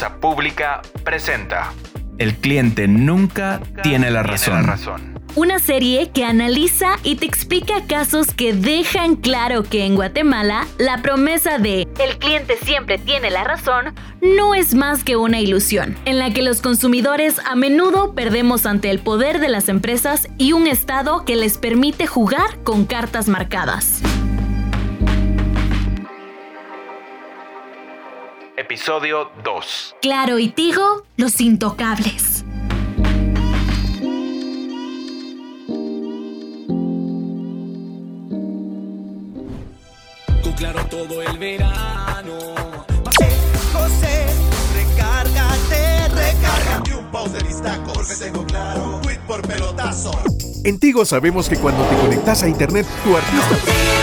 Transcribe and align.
Plaza 0.00 0.16
Pública 0.18 0.80
presenta. 1.04 1.74
El 2.16 2.34
cliente 2.36 2.88
nunca 2.88 3.60
tiene 3.82 4.10
la 4.10 4.22
razón. 4.22 5.12
Una 5.36 5.58
serie 5.58 6.08
que 6.08 6.24
analiza 6.24 6.92
y 7.02 7.16
te 7.16 7.26
explica 7.26 7.84
casos 7.86 8.32
que 8.32 8.54
dejan 8.54 9.16
claro 9.16 9.62
que 9.62 9.84
en 9.84 9.96
Guatemala 9.96 10.66
la 10.78 11.02
promesa 11.02 11.58
de 11.58 11.86
el 11.98 12.16
cliente 12.18 12.56
siempre 12.56 12.96
tiene 12.96 13.30
la 13.30 13.44
razón 13.44 13.94
no 14.22 14.54
es 14.54 14.74
más 14.74 15.04
que 15.04 15.16
una 15.16 15.38
ilusión, 15.38 15.98
en 16.06 16.18
la 16.18 16.32
que 16.32 16.40
los 16.40 16.62
consumidores 16.62 17.38
a 17.38 17.54
menudo 17.54 18.14
perdemos 18.14 18.64
ante 18.64 18.88
el 18.88 19.00
poder 19.00 19.38
de 19.38 19.50
las 19.50 19.68
empresas 19.68 20.28
y 20.38 20.54
un 20.54 20.66
Estado 20.66 21.26
que 21.26 21.36
les 21.36 21.58
permite 21.58 22.06
jugar 22.06 22.62
con 22.64 22.86
cartas 22.86 23.28
marcadas. 23.28 24.00
Episodio 28.70 29.32
2. 29.42 29.96
Claro 30.00 30.38
y 30.38 30.48
Tigo, 30.48 31.02
los 31.16 31.40
intocables. 31.40 32.44
Con 40.44 40.52
claro 40.56 40.86
todo 40.88 41.20
el 41.20 41.36
verano. 41.36 42.38
José, 43.72 44.26
recárgate, 44.76 46.08
recárgate 46.10 46.94
un 46.94 47.10
pause 47.10 47.32
de 47.32 47.40
listaco, 47.40 47.92
porque 47.92 48.14
tengo 48.14 48.46
claro, 48.46 49.00
quit 49.02 49.18
por 49.22 49.42
pelotazo. 49.42 50.12
En 50.62 50.78
Tigo 50.78 51.04
sabemos 51.04 51.48
que 51.48 51.56
cuando 51.56 51.82
te 51.86 51.96
conectas 51.96 52.44
a 52.44 52.48
internet, 52.48 52.86
tu 53.02 53.16
artista. 53.16 53.99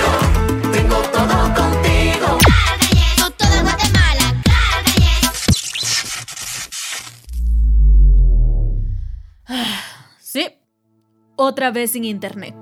Otra 11.48 11.72
vez 11.72 11.92
sin 11.92 12.06
internet. 12.06 12.56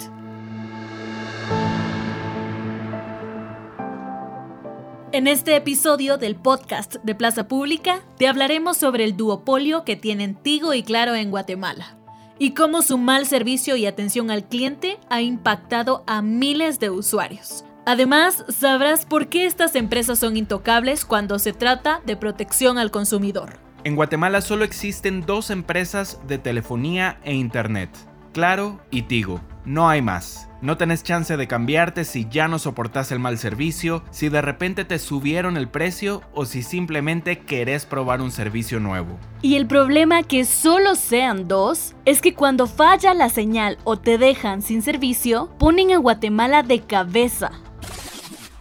En 5.11 5.27
este 5.27 5.55
episodio 5.55 6.17
del 6.17 6.35
podcast 6.35 6.95
de 7.03 7.15
Plaza 7.15 7.47
Pública 7.47 8.01
te 8.17 8.27
hablaremos 8.27 8.77
sobre 8.77 9.05
el 9.05 9.15
duopolio 9.15 9.85
que 9.85 9.95
tienen 9.95 10.35
Tigo 10.35 10.73
y 10.73 10.83
Claro 10.83 11.15
en 11.15 11.31
Guatemala 11.31 11.97
y 12.37 12.51
cómo 12.51 12.81
su 12.81 12.97
mal 12.97 13.25
servicio 13.25 13.75
y 13.75 13.85
atención 13.85 14.29
al 14.29 14.43
cliente 14.43 14.99
ha 15.09 15.21
impactado 15.21 16.03
a 16.05 16.21
miles 16.21 16.79
de 16.79 16.89
usuarios. 16.89 17.63
Además, 17.85 18.43
sabrás 18.49 19.05
por 19.05 19.29
qué 19.29 19.45
estas 19.45 19.75
empresas 19.75 20.19
son 20.19 20.35
intocables 20.35 21.05
cuando 21.05 21.39
se 21.39 21.53
trata 21.53 22.01
de 22.05 22.17
protección 22.17 22.77
al 22.77 22.91
consumidor. 22.91 23.59
En 23.85 23.95
Guatemala 23.95 24.41
solo 24.41 24.65
existen 24.65 25.21
dos 25.21 25.51
empresas 25.51 26.19
de 26.27 26.39
telefonía 26.39 27.19
e 27.23 27.35
internet, 27.35 27.89
Claro 28.35 28.81
y 28.91 29.03
Tigo. 29.03 29.39
No 29.63 29.87
hay 29.87 30.01
más. 30.01 30.49
No 30.59 30.75
tenés 30.75 31.03
chance 31.03 31.37
de 31.37 31.47
cambiarte 31.47 32.03
si 32.03 32.27
ya 32.29 32.49
no 32.49 32.59
soportás 32.59 33.13
el 33.13 33.19
mal 33.19 33.37
servicio, 33.37 34.03
si 34.11 34.27
de 34.27 34.41
repente 34.41 34.83
te 34.83 34.99
subieron 34.99 35.55
el 35.55 35.69
precio 35.69 36.21
o 36.33 36.43
si 36.43 36.61
simplemente 36.61 37.39
querés 37.39 37.85
probar 37.85 38.19
un 38.19 38.31
servicio 38.31 38.81
nuevo. 38.81 39.17
Y 39.41 39.55
el 39.55 39.67
problema 39.67 40.21
que 40.23 40.43
solo 40.43 40.95
sean 40.95 41.47
dos 41.47 41.95
es 42.03 42.21
que 42.21 42.33
cuando 42.33 42.67
falla 42.67 43.13
la 43.13 43.29
señal 43.29 43.77
o 43.85 43.95
te 43.95 44.17
dejan 44.17 44.61
sin 44.61 44.81
servicio, 44.81 45.49
ponen 45.57 45.93
a 45.93 45.97
Guatemala 45.97 46.61
de 46.61 46.81
cabeza. 46.81 47.51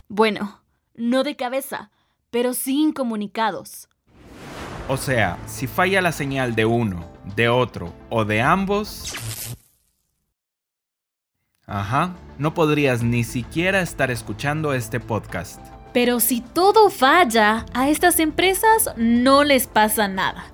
Bueno, 0.06 0.62
no 0.94 1.24
de 1.24 1.34
cabeza, 1.34 1.90
pero 2.30 2.54
sí 2.54 2.80
incomunicados. 2.80 3.88
O 4.86 4.96
sea, 4.96 5.36
si 5.46 5.66
falla 5.66 6.00
la 6.00 6.12
señal 6.12 6.54
de 6.54 6.64
uno, 6.64 7.04
de 7.34 7.48
otro 7.48 7.92
o 8.08 8.24
de 8.24 8.40
ambos... 8.40 9.12
Ajá, 11.66 12.14
no 12.38 12.52
podrías 12.52 13.02
ni 13.02 13.24
siquiera 13.24 13.80
estar 13.80 14.10
escuchando 14.10 14.74
este 14.74 15.00
podcast. 15.00 15.60
Pero 15.94 16.20
si 16.20 16.42
todo 16.42 16.90
falla, 16.90 17.64
a 17.72 17.88
estas 17.88 18.20
empresas 18.20 18.90
no 18.98 19.44
les 19.44 19.66
pasa 19.66 20.06
nada. 20.06 20.44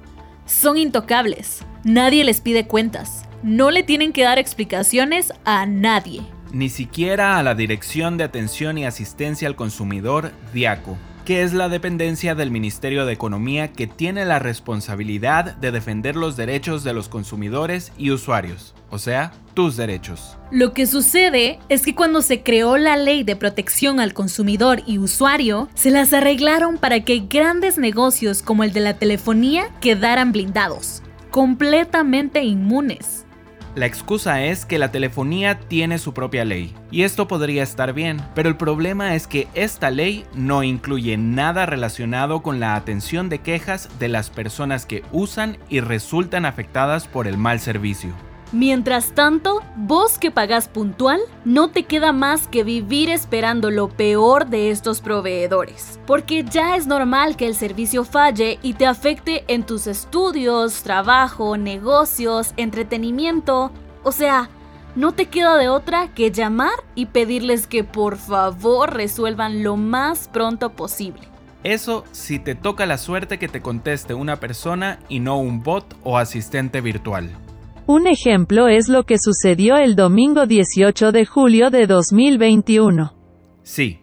Son 0.46 0.76
intocables. 0.76 1.64
Nadie 1.82 2.22
les 2.22 2.40
pide 2.40 2.66
cuentas. 2.66 3.24
No 3.42 3.70
le 3.72 3.82
tienen 3.82 4.12
que 4.12 4.22
dar 4.22 4.38
explicaciones 4.38 5.32
a 5.44 5.66
nadie. 5.66 6.22
Ni 6.52 6.68
siquiera 6.68 7.38
a 7.38 7.42
la 7.42 7.54
Dirección 7.54 8.16
de 8.16 8.24
Atención 8.24 8.78
y 8.78 8.84
Asistencia 8.84 9.48
al 9.48 9.56
Consumidor, 9.56 10.30
DIACO, 10.52 10.96
que 11.30 11.44
es 11.44 11.52
la 11.52 11.68
dependencia 11.68 12.34
del 12.34 12.50
Ministerio 12.50 13.06
de 13.06 13.12
Economía 13.12 13.70
que 13.70 13.86
tiene 13.86 14.24
la 14.24 14.40
responsabilidad 14.40 15.54
de 15.58 15.70
defender 15.70 16.16
los 16.16 16.36
derechos 16.36 16.82
de 16.82 16.92
los 16.92 17.08
consumidores 17.08 17.92
y 17.96 18.10
usuarios, 18.10 18.74
o 18.90 18.98
sea, 18.98 19.30
tus 19.54 19.76
derechos. 19.76 20.36
Lo 20.50 20.72
que 20.72 20.86
sucede 20.86 21.60
es 21.68 21.82
que 21.82 21.94
cuando 21.94 22.20
se 22.22 22.42
creó 22.42 22.78
la 22.78 22.96
ley 22.96 23.22
de 23.22 23.36
protección 23.36 24.00
al 24.00 24.12
consumidor 24.12 24.82
y 24.88 24.98
usuario, 24.98 25.68
se 25.74 25.92
las 25.92 26.12
arreglaron 26.12 26.78
para 26.78 27.04
que 27.04 27.20
grandes 27.20 27.78
negocios 27.78 28.42
como 28.42 28.64
el 28.64 28.72
de 28.72 28.80
la 28.80 28.94
telefonía 28.94 29.68
quedaran 29.80 30.32
blindados, 30.32 31.00
completamente 31.30 32.42
inmunes. 32.42 33.24
La 33.76 33.86
excusa 33.86 34.42
es 34.42 34.66
que 34.66 34.80
la 34.80 34.90
telefonía 34.90 35.60
tiene 35.60 35.98
su 35.98 36.12
propia 36.12 36.44
ley, 36.44 36.74
y 36.90 37.02
esto 37.02 37.28
podría 37.28 37.62
estar 37.62 37.92
bien, 37.92 38.20
pero 38.34 38.48
el 38.48 38.56
problema 38.56 39.14
es 39.14 39.28
que 39.28 39.46
esta 39.54 39.90
ley 39.90 40.24
no 40.34 40.64
incluye 40.64 41.16
nada 41.16 41.66
relacionado 41.66 42.42
con 42.42 42.58
la 42.58 42.74
atención 42.74 43.28
de 43.28 43.38
quejas 43.38 43.88
de 44.00 44.08
las 44.08 44.28
personas 44.28 44.86
que 44.86 45.04
usan 45.12 45.56
y 45.68 45.78
resultan 45.78 46.46
afectadas 46.46 47.06
por 47.06 47.28
el 47.28 47.38
mal 47.38 47.60
servicio. 47.60 48.12
Mientras 48.52 49.12
tanto, 49.12 49.62
vos 49.76 50.18
que 50.18 50.32
pagás 50.32 50.66
puntual, 50.66 51.20
no 51.44 51.70
te 51.70 51.84
queda 51.84 52.12
más 52.12 52.48
que 52.48 52.64
vivir 52.64 53.08
esperando 53.08 53.70
lo 53.70 53.88
peor 53.88 54.46
de 54.48 54.72
estos 54.72 55.00
proveedores. 55.00 56.00
Porque 56.04 56.42
ya 56.42 56.74
es 56.74 56.88
normal 56.88 57.36
que 57.36 57.46
el 57.46 57.54
servicio 57.54 58.04
falle 58.04 58.58
y 58.60 58.74
te 58.74 58.86
afecte 58.86 59.44
en 59.46 59.62
tus 59.62 59.86
estudios, 59.86 60.82
trabajo, 60.82 61.56
negocios, 61.56 62.52
entretenimiento. 62.56 63.70
O 64.02 64.10
sea, 64.10 64.50
no 64.96 65.12
te 65.12 65.26
queda 65.26 65.56
de 65.56 65.68
otra 65.68 66.08
que 66.08 66.32
llamar 66.32 66.82
y 66.96 67.06
pedirles 67.06 67.68
que 67.68 67.84
por 67.84 68.16
favor 68.16 68.94
resuelvan 68.94 69.62
lo 69.62 69.76
más 69.76 70.26
pronto 70.26 70.70
posible. 70.70 71.22
Eso 71.62 72.04
si 72.10 72.40
te 72.40 72.56
toca 72.56 72.84
la 72.86 72.98
suerte 72.98 73.38
que 73.38 73.46
te 73.46 73.62
conteste 73.62 74.14
una 74.14 74.40
persona 74.40 74.98
y 75.08 75.20
no 75.20 75.38
un 75.38 75.62
bot 75.62 75.94
o 76.02 76.18
asistente 76.18 76.80
virtual. 76.80 77.30
Un 77.92 78.06
ejemplo 78.06 78.68
es 78.68 78.88
lo 78.88 79.02
que 79.02 79.18
sucedió 79.18 79.76
el 79.76 79.96
domingo 79.96 80.46
18 80.46 81.10
de 81.10 81.26
julio 81.26 81.70
de 81.70 81.88
2021. 81.88 83.12
Sí, 83.64 83.98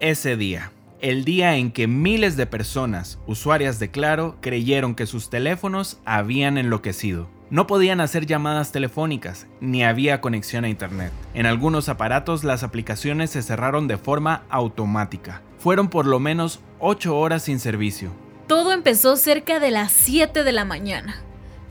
ese 0.00 0.36
día. 0.36 0.70
El 1.00 1.24
día 1.24 1.56
en 1.56 1.72
que 1.72 1.86
miles 1.86 2.36
de 2.36 2.44
personas, 2.44 3.18
usuarias 3.26 3.78
de 3.78 3.90
Claro, 3.90 4.36
creyeron 4.42 4.94
que 4.94 5.06
sus 5.06 5.30
teléfonos 5.30 5.98
habían 6.04 6.58
enloquecido. 6.58 7.30
No 7.48 7.66
podían 7.66 8.02
hacer 8.02 8.26
llamadas 8.26 8.70
telefónicas, 8.70 9.46
ni 9.62 9.82
había 9.82 10.20
conexión 10.20 10.66
a 10.66 10.68
Internet. 10.68 11.10
En 11.32 11.46
algunos 11.46 11.88
aparatos 11.88 12.44
las 12.44 12.62
aplicaciones 12.62 13.30
se 13.30 13.40
cerraron 13.40 13.88
de 13.88 13.96
forma 13.96 14.42
automática. 14.50 15.40
Fueron 15.56 15.88
por 15.88 16.06
lo 16.06 16.20
menos 16.20 16.60
8 16.80 17.16
horas 17.16 17.44
sin 17.44 17.60
servicio. 17.60 18.10
Todo 18.46 18.72
empezó 18.72 19.16
cerca 19.16 19.58
de 19.58 19.70
las 19.70 19.90
7 19.90 20.44
de 20.44 20.52
la 20.52 20.66
mañana. 20.66 21.22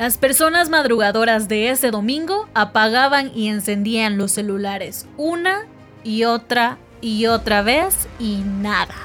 Las 0.01 0.17
personas 0.17 0.72
madrugadoras 0.72 1.47
de 1.47 1.69
ese 1.69 1.91
domingo 1.91 2.50
apagaban 2.56 3.29
y 3.35 3.50
encendían 3.50 4.17
los 4.17 4.31
celulares 4.31 5.08
una 5.16 5.67
y 6.03 6.23
otra 6.23 6.79
y 7.02 7.28
otra 7.28 7.61
vez 7.61 8.09
y 8.17 8.41
nada. 8.43 8.96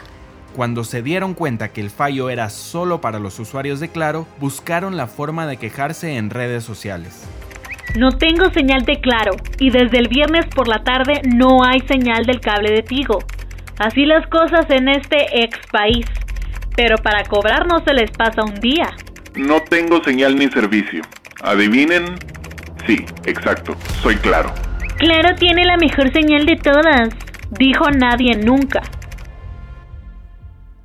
Cuando 0.55 0.85
se 0.85 1.03
dieron 1.03 1.35
cuenta 1.35 1.69
que 1.69 1.83
el 1.83 1.91
fallo 1.91 2.31
era 2.31 2.49
solo 2.49 3.03
para 3.03 3.19
los 3.19 3.39
usuarios 3.39 3.79
de 3.79 3.91
Claro, 3.91 4.27
buscaron 4.41 4.97
la 4.97 5.07
forma 5.07 5.47
de 5.47 5.59
quejarse 5.59 6.17
en 6.17 6.31
redes 6.31 6.65
sociales. 6.65 7.29
No 7.99 8.13
tengo 8.13 8.51
señal 8.55 8.87
de 8.87 8.99
Claro 8.99 9.33
y 9.59 9.69
desde 9.69 9.99
el 9.99 10.09
viernes 10.09 10.47
por 10.47 10.67
la 10.67 10.83
tarde 10.83 11.21
no 11.27 11.63
hay 11.63 11.81
señal 11.81 12.25
del 12.25 12.41
cable 12.41 12.73
de 12.73 12.83
Tigo. 12.83 13.19
Así 13.79 14.07
las 14.07 14.27
cosas 14.29 14.65
en 14.71 14.89
este 14.89 15.43
ex 15.45 15.59
país. 15.71 16.07
Pero 16.75 16.97
para 16.97 17.23
cobrar 17.25 17.67
no 17.67 17.85
se 17.85 17.93
les 17.93 18.11
pasa 18.13 18.43
un 18.43 18.55
día. 18.55 18.97
No 19.37 19.63
tengo 19.63 20.03
señal 20.03 20.37
ni 20.37 20.49
servicio. 20.49 21.03
¿Adivinen? 21.43 22.17
Sí, 22.87 23.05
exacto. 23.27 23.77
Soy 24.03 24.17
claro. 24.17 24.53
Claro 24.97 25.35
tiene 25.37 25.67
la 25.67 25.77
mejor 25.77 26.11
señal 26.11 26.47
de 26.47 26.57
todas. 26.57 27.11
Dijo 27.51 27.91
nadie 27.91 28.35
nunca. 28.37 28.83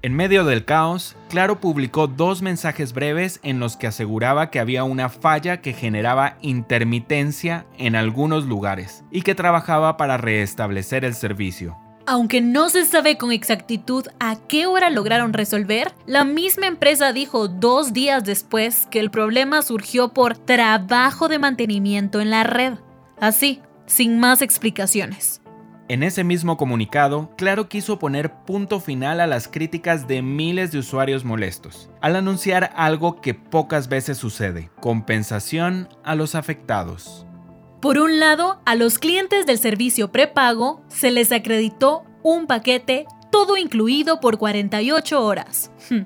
En 0.02 0.16
medio 0.16 0.44
del 0.44 0.66
caos, 0.66 1.16
Claro 1.30 1.62
publicó 1.62 2.08
dos 2.08 2.42
mensajes 2.42 2.92
breves 2.92 3.40
en 3.42 3.60
los 3.60 3.78
que 3.78 3.88
aseguraba 3.88 4.50
que 4.50 4.60
había 4.60 4.84
una 4.84 5.08
falla 5.08 5.62
que 5.62 5.72
generaba 5.72 6.38
intermitencia 6.42 7.66
en 7.78 7.96
algunos 7.96 8.46
lugares 8.48 9.06
y 9.12 9.22
que 9.22 9.34
trabajaba 9.34 9.96
para 9.96 10.18
restablecer 10.18 11.06
el 11.06 11.14
servicio. 11.14 11.78
Aunque 12.06 12.42
no 12.42 12.70
se 12.70 12.86
sabe 12.86 13.18
con 13.18 13.32
exactitud 13.32 14.08
a 14.20 14.36
qué 14.48 14.66
hora 14.66 14.90
lograron 14.90 15.34
resolver, 15.34 15.94
la 16.06 16.24
misma 16.24 16.68
empresa 16.68 17.14
dijo 17.14 17.48
dos 17.48 17.94
días 17.94 18.24
después 18.24 18.88
que 18.90 19.00
el 19.00 19.12
problema 19.12 19.62
surgió 19.62 20.10
por 20.10 20.38
trabajo 20.38 21.28
de 21.28 21.40
mantenimiento 21.40 22.20
en 22.20 22.32
la 22.32 22.44
red. 22.44 22.74
Así, 23.20 23.62
sin 23.86 24.20
más 24.20 24.42
explicaciones. 24.42 25.42
En 25.90 26.04
ese 26.04 26.24
mismo 26.24 26.56
comunicado, 26.56 27.36
Claro 27.38 27.68
quiso 27.68 28.00
poner 28.00 28.32
punto 28.46 28.80
final 28.80 29.20
a 29.20 29.28
las 29.28 29.50
críticas 29.50 30.08
de 30.08 30.22
miles 30.22 30.72
de 30.72 30.80
usuarios 30.80 31.26
molestos, 31.26 31.90
al 32.00 32.16
anunciar 32.16 32.72
algo 32.78 33.20
que 33.20 33.34
pocas 33.34 33.90
veces 33.90 34.18
sucede, 34.18 34.72
compensación 34.80 35.90
a 36.04 36.16
los 36.16 36.34
afectados. 36.34 37.28
Por 37.82 37.98
un 37.98 38.20
lado, 38.20 38.62
a 38.66 38.76
los 38.76 39.00
clientes 39.00 39.48
del 39.48 39.58
servicio 39.58 40.12
prepago 40.12 40.84
se 40.88 41.10
les 41.10 41.32
acreditó 41.32 42.04
un 42.22 42.46
paquete 42.46 43.08
todo 43.32 43.58
incluido 43.58 44.20
por 44.20 44.38
48 44.38 45.26
horas. 45.26 45.72
Hmm. 45.90 46.04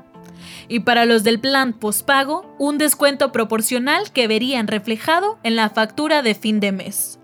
Y 0.70 0.80
para 0.80 1.04
los 1.04 1.26
del 1.26 1.42
plan 1.42 1.74
postpago, 1.74 2.56
un 2.60 2.78
descuento 2.78 3.34
proporcional 3.34 4.12
que 4.14 4.28
verían 4.28 4.68
reflejado 4.68 5.38
en 5.44 5.58
la 5.58 5.70
factura 5.70 6.22
de 6.22 6.34
fin 6.34 6.62
de 6.62 6.72
mes. 6.72 7.20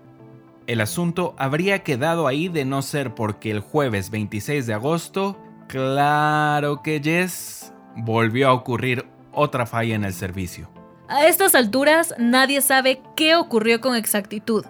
El 0.66 0.82
asunto 0.82 1.34
habría 1.38 1.82
quedado 1.82 2.26
ahí 2.26 2.48
de 2.48 2.66
no 2.66 2.82
ser 2.82 3.14
porque 3.14 3.50
el 3.50 3.60
jueves 3.60 4.10
26 4.10 4.66
de 4.66 4.74
agosto, 4.74 5.38
claro 5.66 6.82
que 6.82 7.00
yes, 7.00 7.72
volvió 7.96 8.48
a 8.48 8.52
ocurrir 8.52 9.06
otra 9.32 9.64
falla 9.64 9.94
en 9.94 10.04
el 10.04 10.12
servicio. 10.12 10.68
A 11.12 11.26
estas 11.26 11.54
alturas 11.54 12.14
nadie 12.16 12.62
sabe 12.62 13.02
qué 13.14 13.36
ocurrió 13.36 13.82
con 13.82 13.96
exactitud, 13.96 14.64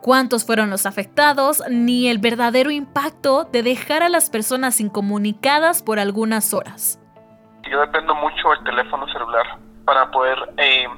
cuántos 0.00 0.46
fueron 0.46 0.70
los 0.70 0.86
afectados, 0.86 1.62
ni 1.68 2.08
el 2.08 2.16
verdadero 2.16 2.70
impacto 2.70 3.44
de 3.44 3.62
dejar 3.62 4.02
a 4.02 4.08
las 4.08 4.30
personas 4.30 4.80
incomunicadas 4.80 5.82
por 5.82 5.98
algunas 5.98 6.54
horas. 6.54 6.98
Yo 7.70 7.78
dependo 7.78 8.14
mucho 8.14 8.48
del 8.52 8.64
teléfono 8.64 9.06
celular 9.08 9.58
para 9.84 10.10
poder 10.10 10.38
eh, 10.56 10.88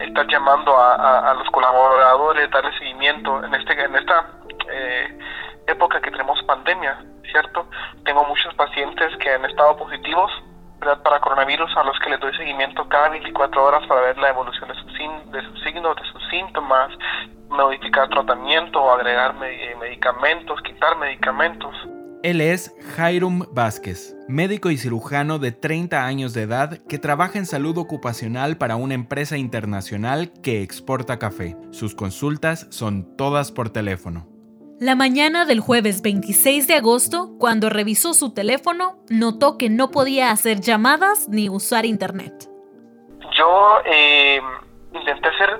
estar 0.00 0.26
llamando 0.28 0.76
a, 0.76 1.32
los 1.32 1.48
colaboradores, 1.48 2.50
darle 2.50 2.78
seguimiento 2.78 3.42
en, 3.42 3.54
este, 3.54 3.72
en 3.72 3.94
esta 3.96 4.32
eh, 4.70 5.18
época 5.66 5.98
que 6.02 6.10
tenemos 6.10 6.38
pandemia, 6.42 7.02
¿cierto? 7.30 7.66
Tengo 8.04 8.22
muchos 8.26 8.52
pacientes 8.52 9.16
que 9.16 9.30
han 9.30 9.46
estado 9.46 9.78
positivos 9.78 10.30
para 11.02 11.20
coronavirus 11.20 11.70
a 11.76 11.84
los 11.84 11.98
que 12.00 12.10
les 12.10 12.20
doy 12.20 12.34
seguimiento 12.36 12.88
cada 12.88 13.08
24 13.10 13.64
horas 13.64 13.86
para 13.86 14.00
ver 14.00 14.18
la 14.18 14.30
evolución 14.30 14.68
de, 14.68 14.74
sus 14.74 14.92
signos, 15.62 15.96
de 15.96 16.02
sus 16.12 16.28
síntomas, 16.30 16.90
modificar 17.48 18.08
tratamiento, 18.08 18.90
agregar 18.90 19.34
eh, 19.44 19.76
medicamentos, 19.80 20.60
quitar 20.62 20.96
medicamentos. 20.98 21.74
Él 22.22 22.40
es 22.40 22.74
Jairum 22.96 23.46
Vázquez, 23.52 24.14
médico 24.28 24.70
y 24.70 24.76
cirujano 24.76 25.38
de 25.38 25.50
30 25.50 26.04
años 26.04 26.34
de 26.34 26.42
edad 26.42 26.78
que 26.88 26.98
trabaja 26.98 27.38
en 27.38 27.46
salud 27.46 27.76
ocupacional 27.78 28.56
para 28.58 28.76
una 28.76 28.94
empresa 28.94 29.36
internacional 29.36 30.32
que 30.42 30.62
exporta 30.62 31.18
café. 31.18 31.56
Sus 31.70 31.94
consultas 31.94 32.68
son 32.70 33.16
todas 33.16 33.50
por 33.50 33.70
teléfono. 33.70 34.31
La 34.82 34.96
mañana 34.96 35.44
del 35.44 35.60
jueves 35.60 36.02
26 36.02 36.66
de 36.66 36.74
agosto, 36.74 37.38
cuando 37.38 37.70
revisó 37.70 38.14
su 38.14 38.34
teléfono, 38.34 38.96
notó 39.08 39.56
que 39.56 39.70
no 39.70 39.92
podía 39.92 40.32
hacer 40.32 40.58
llamadas 40.60 41.28
ni 41.28 41.48
usar 41.48 41.84
internet. 41.84 42.50
Yo 43.30 43.78
eh, 43.84 44.40
intenté 44.92 45.28
hacer 45.28 45.50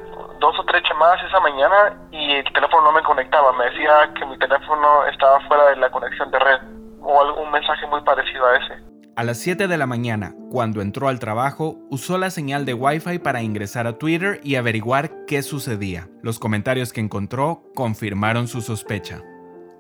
dos 0.41 0.59
o 0.59 0.65
tres 0.65 0.83
llamadas 0.91 1.23
esa 1.23 1.39
mañana 1.39 1.97
y 2.11 2.33
el 2.33 2.53
teléfono 2.53 2.83
no 2.83 2.91
me 2.91 3.03
conectaba. 3.05 3.53
Me 3.53 3.67
decía 3.67 4.13
que 4.19 4.27
mi 4.27 4.37
teléfono 4.39 5.07
estaba 5.07 5.39
fuera 5.47 5.67
de 5.67 5.77
la 5.77 5.89
conexión 5.93 6.29
de 6.33 6.41
red 6.41 6.59
o 7.01 7.21
algún 7.21 7.49
mensaje 7.53 7.87
muy 7.87 8.01
parecido 8.01 8.45
a 8.45 8.57
ese. 8.57 8.92
A 9.15 9.25
las 9.25 9.37
7 9.41 9.69
de 9.69 9.77
la 9.77 9.87
mañana, 9.87 10.33
cuando 10.51 10.81
entró 10.81 11.09
al 11.09 11.19
trabajo, 11.19 11.77
usó 11.91 12.17
la 12.17 12.31
señal 12.31 12.65
de 12.65 12.73
Wi-Fi 12.73 13.19
para 13.19 13.43
ingresar 13.43 13.87
a 13.87 13.99
Twitter 13.99 14.41
y 14.43 14.57
averiguar 14.57 15.11
qué 15.27 15.43
sucedía. 15.43 16.09
Los 16.23 16.39
comentarios 16.39 16.95
que 16.95 17.03
encontró 17.03 17.61
confirmaron 17.75 18.49
su 18.49 18.63
sospecha. 18.63 19.21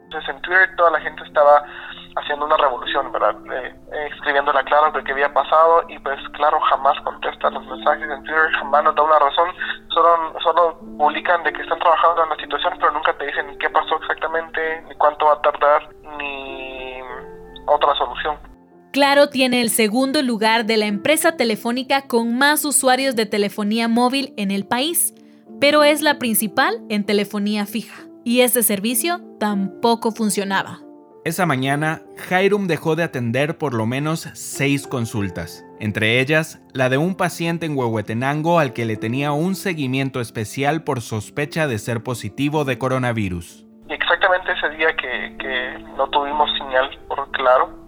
Entonces 0.05 0.29
en 0.29 0.43
Twitter 0.43 0.76
toda 0.76 0.90
la 0.90 1.00
gente 1.00 1.25
estaba 1.25 1.64
haciendo 2.17 2.44
una 2.44 2.58
revolución, 2.58 3.11
¿verdad? 3.11 3.34
Eh, 3.50 3.75
eh, 3.94 4.08
escribiéndole 4.12 4.58
a 4.58 4.64
Claro 4.64 4.93
de 4.93 5.02
qué 5.02 5.12
había 5.12 5.32
pasado 5.32 5.87
y 5.88 5.99
pues 6.00 6.20
Claro 6.34 6.61
jamás 6.69 7.00
contesta 7.00 7.49
los 7.49 7.67
mensajes 7.67 8.11
en 8.11 8.23
Twitter, 8.25 8.52
jamás 8.58 8.84
nos 8.84 8.94
da 8.94 9.02
una 9.02 9.19
razón, 9.19 9.49
solo, 9.94 10.38
solo 10.40 10.79
publican 10.99 11.43
de 11.44 11.55
que 11.55 11.62
están 11.62 11.79
trabajando 11.79 12.25
en 12.25 12.29
la 12.29 12.37
situación, 12.37 12.75
pero 12.79 12.93
nunca 12.93 13.17
te 13.17 13.25
dicen 13.25 13.56
qué 13.58 13.70
pasó 13.70 13.96
exactamente, 13.96 14.84
ni 14.90 14.94
cuánto 14.96 15.25
va 15.25 15.32
a 15.32 15.40
tardar, 15.40 15.88
ni 16.19 17.00
otra 17.64 17.94
solución. 17.94 18.52
Claro 18.93 19.31
tiene 19.31 19.62
el 19.62 19.71
segundo 19.71 20.21
lugar 20.21 20.67
de 20.67 20.77
la 20.77 20.85
empresa 20.85 21.33
telefónica 21.33 22.03
con 22.03 22.37
más 22.37 22.62
usuarios 22.67 23.17
de 23.17 23.25
telefonía 23.25 23.89
móvil 23.89 24.35
en 24.37 24.50
el 24.50 24.67
país, 24.67 25.15
pero 25.59 25.83
es 25.83 26.03
la 26.03 26.19
principal 26.19 26.75
en 26.91 27.06
telefonía 27.06 27.65
fija, 27.65 28.03
y 28.23 28.43
este 28.43 28.62
servicio 28.62 29.23
tampoco 29.41 30.12
funcionaba. 30.12 30.81
Esa 31.25 31.47
mañana, 31.47 32.03
Jairum 32.29 32.67
dejó 32.67 32.94
de 32.94 33.05
atender 33.05 33.56
por 33.56 33.73
lo 33.73 33.87
menos 33.87 34.29
seis 34.35 34.87
consultas, 34.87 35.65
entre 35.81 36.21
ellas 36.21 36.61
la 36.75 36.91
de 36.91 36.99
un 36.99 37.15
paciente 37.15 37.65
en 37.65 37.79
Huehuetenango 37.79 38.59
al 38.59 38.75
que 38.75 38.85
le 38.85 38.99
tenía 38.99 39.33
un 39.33 39.55
seguimiento 39.55 40.21
especial 40.21 40.85
por 40.85 41.00
sospecha 41.00 41.67
de 41.67 41.79
ser 41.79 42.03
positivo 42.03 42.67
de 42.67 42.77
coronavirus. 42.77 43.65
Exactamente 43.89 44.53
ese 44.53 44.69
día 44.77 44.94
que, 44.97 45.35
que 45.39 45.79
no 45.97 46.11
tuvimos 46.11 46.50
señal 46.59 46.91
por 47.09 47.31
claro, 47.31 47.81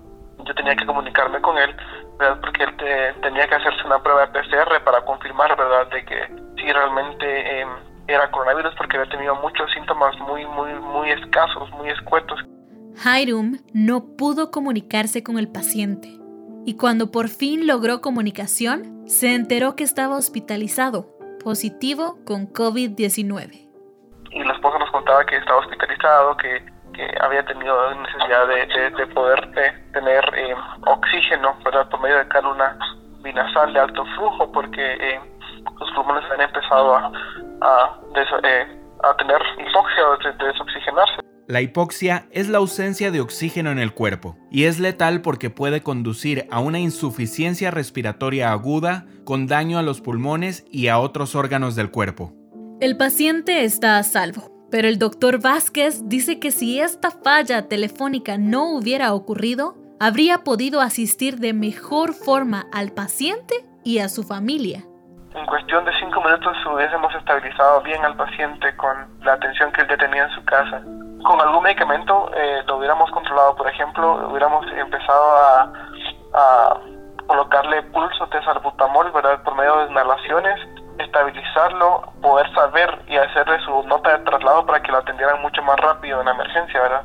yo 0.55 0.56
tenía 0.56 0.77
que 0.77 0.87
comunicarme 0.87 1.41
con 1.41 1.56
él, 1.59 1.75
¿verdad? 2.19 2.41
porque 2.41 2.65
él 2.65 2.77
tenía 3.23 3.47
que 3.49 3.55
hacerse 3.55 3.85
una 3.87 4.03
prueba 4.03 4.27
de 4.27 4.33
PCR 4.33 4.83
para 4.85 5.05
confirmar, 5.05 5.56
¿verdad?, 5.56 5.89
de 5.91 6.05
que 6.05 6.29
si 6.56 6.73
realmente 6.73 7.61
em, 7.61 7.69
era 8.06 8.31
coronavirus, 8.31 8.75
porque 8.77 8.97
había 8.97 9.11
tenido 9.11 9.35
muchos 9.37 9.71
síntomas 9.73 10.19
muy, 10.21 10.47
muy, 10.47 10.73
muy 10.75 11.11
escasos, 11.11 11.71
muy 11.73 11.89
escuetos. 11.91 12.39
Hiram 13.05 13.59
no 13.73 14.17
pudo 14.17 14.51
comunicarse 14.51 15.23
con 15.23 15.39
el 15.39 15.49
paciente 15.49 16.25
y 16.67 16.77
cuando 16.77 17.11
por 17.11 17.29
fin 17.29 17.67
logró 17.67 18.01
comunicación, 18.01 19.03
se 19.06 19.35
enteró 19.35 19.77
que 19.77 19.85
estaba 19.85 20.17
hospitalizado, 20.17 21.11
positivo 21.43 22.17
con 22.25 22.51
COVID-19. 22.51 23.69
Y 24.31 24.45
la 24.45 24.53
esposa 24.55 24.79
nos 24.79 24.91
contaba 24.91 25.27
que 25.27 25.37
estaba 25.37 25.59
hospitalizado, 25.59 26.37
que 26.39 26.65
que 26.94 27.06
había 27.20 27.44
tenido 27.44 27.94
necesidad 27.94 28.48
de, 28.48 29.06
poder 29.08 29.41
tener 29.93 30.24
eh, 30.36 30.55
oxígeno, 30.86 31.56
¿verdad? 31.65 31.89
Por 31.89 32.01
medio 32.01 32.19
de 32.19 32.29
cálula 32.29 32.77
binasal 33.22 33.72
de 33.72 33.81
alto 33.81 34.05
flujo, 34.17 34.51
porque 34.53 34.81
eh, 34.81 35.20
los 35.79 35.91
pulmones 35.93 36.24
habían 36.31 36.48
empezado 36.48 36.94
a, 36.94 37.13
a, 37.60 38.01
eh, 38.44 38.67
tener 39.19 39.41
hipoxia 39.58 40.08
o 40.08 40.17
de, 40.19 40.46
desoxigenarse. 40.46 41.20
La 41.46 41.60
hipoxia 41.60 42.27
es 42.31 42.48
la 42.48 42.58
ausencia 42.58 43.10
de 43.10 43.20
oxígeno 43.20 43.70
en 43.70 43.79
el 43.79 43.93
cuerpo 43.93 44.39
y 44.51 44.65
es 44.65 44.81
letal 44.81 45.20
porque 45.20 45.51
puede 45.51 45.82
conducir 45.82 46.48
a 46.51 46.58
una 46.60 46.79
insuficiencia 46.79 47.70
respiratoria 47.70 48.51
aguda 48.51 49.05
con 49.24 49.46
daño 49.46 49.79
a 49.79 49.82
los 49.82 50.01
pulmones 50.01 50.65
y 50.70 50.89
a 50.89 50.98
otros 50.98 51.34
órganos 51.34 51.77
del 51.77 51.91
cuerpo. 51.91 52.32
El 52.81 52.96
paciente 52.96 53.65
está 53.65 53.98
a 53.98 54.03
salvo, 54.03 54.54
pero 54.71 54.89
el 54.89 54.99
doctor 54.99 55.41
Vázquez 55.41 56.09
dice 56.09 56.41
que 56.41 56.51
si 56.51 56.81
esta 56.81 57.11
falla 57.11 57.69
telefónica 57.69 58.39
no 58.39 58.75
hubiera 58.75 59.15
ocurrido, 59.15 59.77
habría 60.01 60.39
podido 60.39 60.81
asistir 60.81 61.37
de 61.39 61.53
mejor 61.53 62.13
forma 62.13 62.67
al 62.73 62.91
paciente 62.93 63.55
y 63.85 63.99
a 64.01 64.09
su 64.09 64.23
familia. 64.23 64.85
En 65.35 65.47
cuestión 65.47 65.85
de 65.85 65.93
cinco 65.99 66.21
minutos 66.23 66.56
hubiésemos 66.67 67.15
estabilizado 67.15 67.83
bien 67.83 68.05
al 68.05 68.17
paciente 68.17 68.75
con 68.77 68.97
la 69.25 69.33
atención 69.33 69.73
que 69.73 69.83
él 69.83 69.89
ya 69.89 69.97
tenía 69.97 70.25
en 70.25 70.31
su 70.31 70.44
casa. 70.44 70.81
Con 71.25 71.41
algún 71.41 71.63
medicamento 71.63 72.31
eh, 72.37 72.63
lo 72.67 72.77
hubiéramos 72.79 73.11
controlado, 73.11 73.56
por 73.56 73.69
ejemplo, 73.69 74.29
hubiéramos 74.31 74.67
empezado 74.77 75.37
a, 75.37 75.73
a 76.35 76.81
colocarle 77.27 77.83
pulso 77.85 78.27
de 78.27 78.44
salbutamol, 78.44 79.11
¿verdad? 79.13 79.43
Por 79.43 79.55
medio 79.56 79.77
de 79.79 79.91
inhalaciones 79.91 80.61
estabilizarlo, 80.98 82.13
poder 82.22 82.46
saber 82.55 82.89
y 83.08 83.17
hacerle 83.17 83.58
su 83.65 83.82
nota 83.89 84.19
de 84.19 84.24
traslado 84.24 84.67
para 84.67 84.82
que 84.82 84.93
lo 84.93 84.98
atendieran 84.98 85.41
mucho 85.43 85.63
más 85.63 85.77
rápido 85.79 86.20
en 86.20 86.27
la 86.27 86.32
emergencia, 86.32 86.81
¿verdad? 86.81 87.03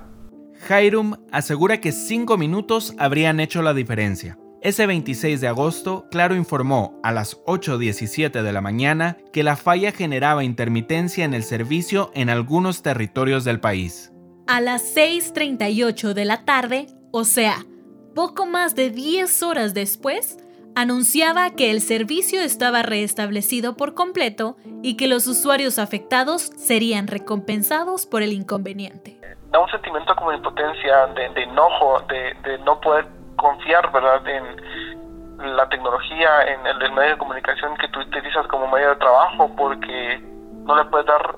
Jairum 0.68 1.16
asegura 1.32 1.80
que 1.80 1.92
cinco 1.92 2.38
minutos 2.38 2.94
habrían 3.00 3.40
hecho 3.40 3.62
la 3.62 3.74
diferencia. 3.74 4.38
Ese 4.62 4.86
26 4.88 5.40
de 5.40 5.48
agosto, 5.48 6.08
Claro 6.12 6.36
informó 6.36 7.00
a 7.02 7.14
las 7.14 7.38
8.17 7.46 8.42
de 8.42 8.52
la 8.52 8.60
mañana 8.60 9.16
que 9.32 9.42
la 9.42 9.56
falla 9.56 9.94
generaba 9.94 10.44
intermitencia 10.44 11.24
en 11.24 11.34
el 11.34 11.44
servicio 11.44 12.12
en 12.14 12.30
algunos 12.30 12.82
territorios 12.82 13.46
del 13.46 13.62
país. 13.62 14.12
A 14.48 14.60
las 14.60 14.96
6.38 14.98 16.14
de 16.14 16.26
la 16.26 16.44
tarde, 16.44 16.88
o 17.12 17.24
sea, 17.24 17.66
poco 18.14 18.46
más 18.46 18.76
de 18.76 18.90
10 18.90 19.44
horas 19.44 19.74
después, 19.74 20.38
anunciaba 20.76 21.50
que 21.52 21.72
el 21.72 21.82
servicio 21.82 22.42
estaba 22.42 22.82
reestablecido 22.82 23.76
por 23.76 23.94
completo 23.94 24.56
y 24.82 24.98
que 24.98 25.08
los 25.08 25.28
usuarios 25.28 25.80
afectados 25.80 26.42
serían 26.42 27.08
recompensados 27.08 28.06
por 28.06 28.22
el 28.22 28.34
inconveniente. 28.34 29.20
da 29.52 29.60
un 29.60 29.70
sentimiento 29.70 30.16
como 30.16 30.32
de 30.32 30.38
impotencia, 30.38 31.08
de, 31.08 31.44
enojo, 31.44 32.02
de, 32.08 32.36
de, 32.44 32.58
no 32.60 32.80
poder 32.80 33.08
confiar, 33.36 33.92
¿verdad?, 33.92 34.28
en 34.28 35.56
la 35.56 35.68
tecnología, 35.70 36.44
en 36.48 36.66
el, 36.68 36.82
el, 36.82 36.92
medio 36.92 37.12
de 37.12 37.18
comunicación 37.18 37.76
que 37.78 37.88
tú 37.90 38.00
utilizas 38.02 38.46
como 38.48 38.68
medio 38.68 38.90
de 38.90 38.96
trabajo, 38.98 39.50
porque 39.56 40.22
no 40.66 40.76
le 40.76 40.86
puedes 40.86 41.08
dar 41.08 41.36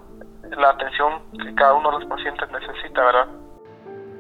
la 0.58 0.70
atención 0.70 1.22
que 1.44 1.54
cada 1.56 1.74
uno 1.76 1.92
de 1.92 2.00
los 2.00 2.10
pacientes 2.10 2.50
necesita, 2.52 3.04
¿verdad? 3.06 3.28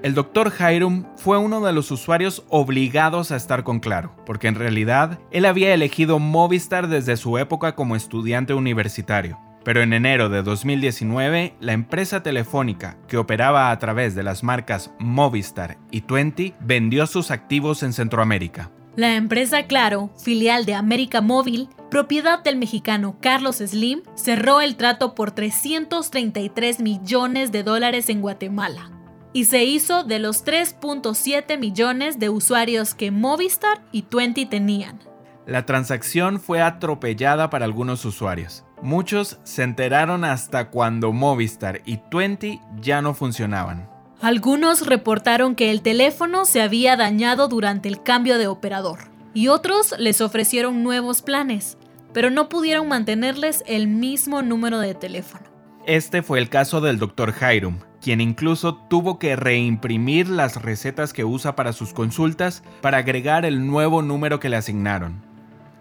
El 0.03 0.15
doctor 0.15 0.51
Hiram 0.59 1.05
fue 1.15 1.37
uno 1.37 1.61
de 1.61 1.73
los 1.73 1.91
usuarios 1.91 2.43
obligados 2.49 3.31
a 3.31 3.35
estar 3.35 3.63
con 3.63 3.79
Claro, 3.79 4.15
porque 4.25 4.47
en 4.47 4.55
realidad 4.55 5.19
él 5.29 5.45
había 5.45 5.75
elegido 5.75 6.17
Movistar 6.17 6.87
desde 6.87 7.17
su 7.17 7.37
época 7.37 7.75
como 7.75 7.95
estudiante 7.95 8.55
universitario. 8.55 9.37
Pero 9.63 9.83
en 9.83 9.93
enero 9.93 10.29
de 10.29 10.41
2019, 10.41 11.53
la 11.59 11.73
empresa 11.73 12.23
telefónica 12.23 12.97
que 13.07 13.17
operaba 13.17 13.69
a 13.69 13.77
través 13.77 14.15
de 14.15 14.23
las 14.23 14.43
marcas 14.43 14.91
Movistar 14.97 15.77
y 15.91 16.01
Twenty 16.01 16.55
vendió 16.59 17.05
sus 17.05 17.29
activos 17.29 17.83
en 17.83 17.93
Centroamérica. 17.93 18.71
La 18.95 19.15
empresa 19.15 19.67
Claro, 19.67 20.09
filial 20.17 20.65
de 20.65 20.73
América 20.73 21.21
Móvil, 21.21 21.69
propiedad 21.91 22.43
del 22.43 22.57
mexicano 22.57 23.17
Carlos 23.21 23.57
Slim, 23.57 24.01
cerró 24.15 24.61
el 24.61 24.77
trato 24.77 25.13
por 25.13 25.29
333 25.29 26.79
millones 26.79 27.51
de 27.51 27.61
dólares 27.61 28.09
en 28.09 28.21
Guatemala 28.21 28.89
y 29.33 29.45
se 29.45 29.63
hizo 29.63 30.03
de 30.03 30.19
los 30.19 30.45
3.7 30.45 31.57
millones 31.57 32.19
de 32.19 32.29
usuarios 32.29 32.93
que 32.93 33.11
Movistar 33.11 33.81
y 33.91 34.03
Twenty 34.03 34.45
tenían. 34.45 34.99
La 35.45 35.65
transacción 35.65 36.39
fue 36.39 36.61
atropellada 36.61 37.49
para 37.49 37.65
algunos 37.65 38.05
usuarios. 38.05 38.63
Muchos 38.81 39.39
se 39.43 39.63
enteraron 39.63 40.23
hasta 40.23 40.69
cuando 40.69 41.11
Movistar 41.13 41.81
y 41.85 41.97
Twenty 41.97 42.61
ya 42.79 43.01
no 43.01 43.13
funcionaban. 43.13 43.89
Algunos 44.21 44.85
reportaron 44.85 45.55
que 45.55 45.71
el 45.71 45.81
teléfono 45.81 46.45
se 46.45 46.61
había 46.61 46.95
dañado 46.95 47.47
durante 47.47 47.89
el 47.89 48.03
cambio 48.03 48.37
de 48.37 48.47
operador 48.47 48.99
y 49.33 49.47
otros 49.47 49.95
les 49.97 50.21
ofrecieron 50.21 50.83
nuevos 50.83 51.21
planes, 51.21 51.77
pero 52.13 52.29
no 52.29 52.47
pudieron 52.49 52.87
mantenerles 52.87 53.63
el 53.65 53.87
mismo 53.87 54.41
número 54.41 54.79
de 54.79 54.93
teléfono. 54.93 55.45
Este 55.87 56.21
fue 56.21 56.37
el 56.37 56.49
caso 56.49 56.81
del 56.81 56.99
Dr. 56.99 57.33
Hiram, 57.41 57.79
quien 58.01 58.19
incluso 58.19 58.75
tuvo 58.75 59.19
que 59.19 59.35
reimprimir 59.35 60.27
las 60.27 60.61
recetas 60.61 61.13
que 61.13 61.23
usa 61.23 61.55
para 61.55 61.73
sus 61.73 61.93
consultas 61.93 62.63
para 62.81 62.97
agregar 62.97 63.45
el 63.45 63.67
nuevo 63.67 64.01
número 64.01 64.39
que 64.39 64.49
le 64.49 64.57
asignaron. 64.57 65.21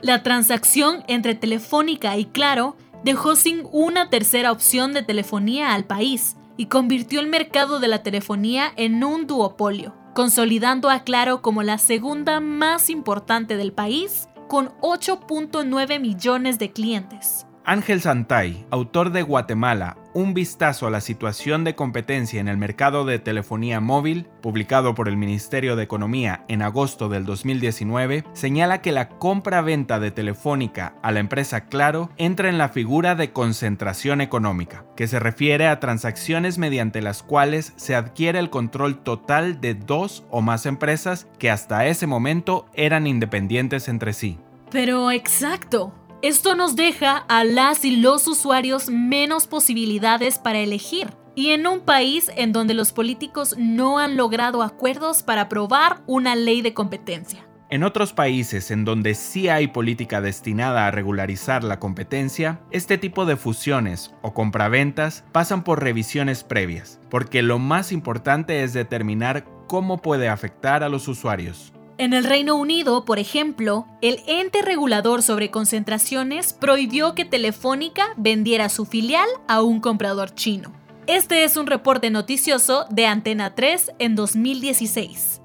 La 0.03 0.23
transacción 0.23 1.03
entre 1.09 1.35
Telefónica 1.35 2.17
y 2.17 2.27
Claro 2.27 2.77
dejó 3.05 3.37
sin 3.37 3.63
una 3.73 4.11
tercera 4.11 4.53
opción 4.53 4.93
de 4.93 5.03
telefonía 5.03 5.75
al 5.75 5.85
país 5.85 6.37
y 6.57 6.67
convirtió 6.67 7.21
el 7.21 7.27
mercado 7.27 7.81
de 7.81 7.89
la 7.89 8.03
telefonía 8.03 8.73
en 8.77 9.03
un 9.03 9.27
duopolio, 9.27 9.95
consolidando 10.15 10.91
a 10.91 11.05
Claro 11.05 11.43
como 11.43 11.63
la 11.63 11.79
segunda 11.79 12.41
más 12.41 12.91
importante 12.91 13.57
del 13.57 13.73
país 13.73 14.29
con 14.49 14.71
8.9 14.81 16.01
millones 16.01 16.59
de 16.59 16.73
clientes. 16.73 17.47
Ángel 17.71 18.01
Santay, 18.01 18.67
autor 18.73 19.13
de 19.13 19.23
Guatemala, 19.23 19.97
un 20.13 20.35
vistazo 20.35 20.89
a 20.89 20.91
la 20.91 21.01
situación 21.01 21.63
de 21.63 21.77
competencia 21.77 22.41
en 22.41 22.49
el 22.49 22.57
mercado 22.57 23.05
de 23.05 23.21
telefonía 23.21 23.79
móvil, 23.79 24.27
publicado 24.43 24.97
por 24.97 25.07
el 25.07 25.17
Ministerio 25.17 25.77
de 25.77 25.85
Economía 25.85 26.45
en 26.49 26.63
agosto 26.63 27.09
del 27.09 27.25
2019, 27.25 28.25
señala 28.33 28.83
que 28.83 28.91
la 28.91 29.09
compra-venta 29.09 30.01
de 30.01 30.11
Telefónica 30.11 30.95
a 31.01 31.13
la 31.13 31.21
empresa 31.21 31.67
Claro 31.67 32.11
entra 32.17 32.49
en 32.49 32.59
la 32.59 32.71
figura 32.71 33.15
de 33.15 33.31
concentración 33.31 34.21
económica, 34.21 34.85
que 34.97 35.07
se 35.07 35.21
refiere 35.21 35.69
a 35.69 35.79
transacciones 35.79 36.59
mediante 36.59 37.01
las 37.03 37.23
cuales 37.23 37.73
se 37.77 37.95
adquiere 37.95 38.41
el 38.41 38.51
control 38.51 38.99
total 39.05 39.61
de 39.61 39.75
dos 39.75 40.25
o 40.29 40.41
más 40.41 40.67
empresas 40.67 41.29
que 41.39 41.53
hasta 41.53 41.87
ese 41.87 42.09
momento 42.09 42.67
eran 42.75 43.07
independientes 43.07 43.87
entre 43.87 44.13
sí. 44.13 44.41
Pero 44.73 45.13
exacto, 45.13 45.93
esto 46.23 46.55
nos 46.55 46.77
deja 46.77 47.17
a 47.29 47.45
las 47.45 47.85
y 47.85 47.97
los 47.97 48.27
usuarios 48.29 48.91
menos 48.91 49.47
posibilidades 49.47 50.39
para 50.39 50.59
elegir. 50.59 51.09
Y 51.35 51.51
en 51.51 51.67
un 51.67 51.81
país 51.81 52.31
en 52.37 52.53
donde 52.53 52.75
los 52.75 52.93
políticos 52.93 53.55
no 53.57 53.99
han 53.99 54.17
logrado 54.17 54.63
acuerdos 54.63 55.23
para 55.23 55.43
aprobar 55.43 56.03
una 56.07 56.35
ley 56.37 56.61
de 56.61 56.75
competencia. 56.75 57.47
En 57.71 57.85
otros 57.85 58.13
países 58.13 58.71
en 58.71 58.85
donde 58.85 59.15
sí 59.15 59.49
hay 59.49 59.69
política 59.69 60.21
destinada 60.21 60.87
a 60.87 60.91
regularizar 60.91 61.63
la 61.63 61.79
competencia, 61.79 62.61
este 62.73 62.99
tipo 62.99 63.25
de 63.25 63.37
fusiones 63.37 64.13
o 64.23 64.35
compraventas 64.35 65.25
pasan 65.31 65.63
por 65.63 65.81
revisiones 65.81 66.43
previas, 66.43 67.01
porque 67.09 67.43
lo 67.43 67.61
más 67.61 67.93
importante 67.93 68.65
es 68.65 68.73
determinar 68.73 69.47
cómo 69.69 70.03
puede 70.03 70.29
afectar 70.29 70.83
a 70.83 70.89
los 70.89 71.07
usuarios. 71.07 71.73
En 72.01 72.15
el 72.15 72.25
Reino 72.25 72.57
Unido, 72.57 73.05
por 73.05 73.19
ejemplo, 73.19 73.85
el 74.01 74.23
ente 74.27 74.63
regulador 74.63 75.23
sobre 75.23 75.51
concentraciones 75.51 76.55
prohibió 76.55 77.15
que 77.15 77.27
Telefónica 77.27 78.15
vendiera 78.17 78.71
su 78.71 78.87
filial 78.87 79.29
a 79.49 79.61
un 79.61 79.83
comprador 79.83 80.35
chino. 80.35 80.73
Este 81.07 81.45
es 81.45 81.59
un 81.59 81.67
reporte 81.67 82.09
noticioso 82.09 82.87
de 82.89 83.05
Antena 83.05 83.55
3 83.55 83.93
en 83.99 84.17
2016. 84.17 85.43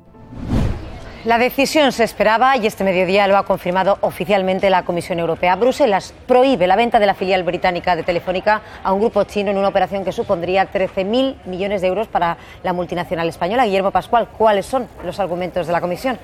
La 1.26 1.40
decisión 1.40 1.92
se 1.92 2.06
esperaba 2.06 2.56
y 2.56 2.68
este 2.68 2.86
mediodía 2.86 3.28
lo 3.28 3.36
ha 3.36 3.44
confirmado 3.44 3.98
oficialmente 4.00 4.70
la 4.70 4.86
Comisión 4.86 5.20
Europea. 5.20 5.58
Bruselas 5.58 6.14
prohíbe 6.26 6.68
la 6.68 6.78
venta 6.78 7.00
de 7.00 7.06
la 7.06 7.16
filial 7.16 7.44
británica 7.44 7.98
de 7.98 8.04
Telefónica 8.04 8.62
a 8.82 8.94
un 8.94 9.02
grupo 9.02 9.26
chino 9.26 9.52
en 9.52 9.58
una 9.58 9.68
operación 9.68 10.06
que 10.06 10.14
supondría 10.14 10.72
13.000 10.72 11.44
millones 11.48 11.82
de 11.82 11.88
euros 11.88 12.08
para 12.08 12.38
la 12.64 12.72
multinacional 12.72 13.28
española. 13.28 13.66
Guillermo 13.66 13.92
Pascual, 13.92 14.30
¿cuáles 14.30 14.66
son 14.68 14.88
los 15.04 15.20
argumentos 15.20 15.68
de 15.68 15.74
la 15.74 15.82
Comisión? 15.82 16.18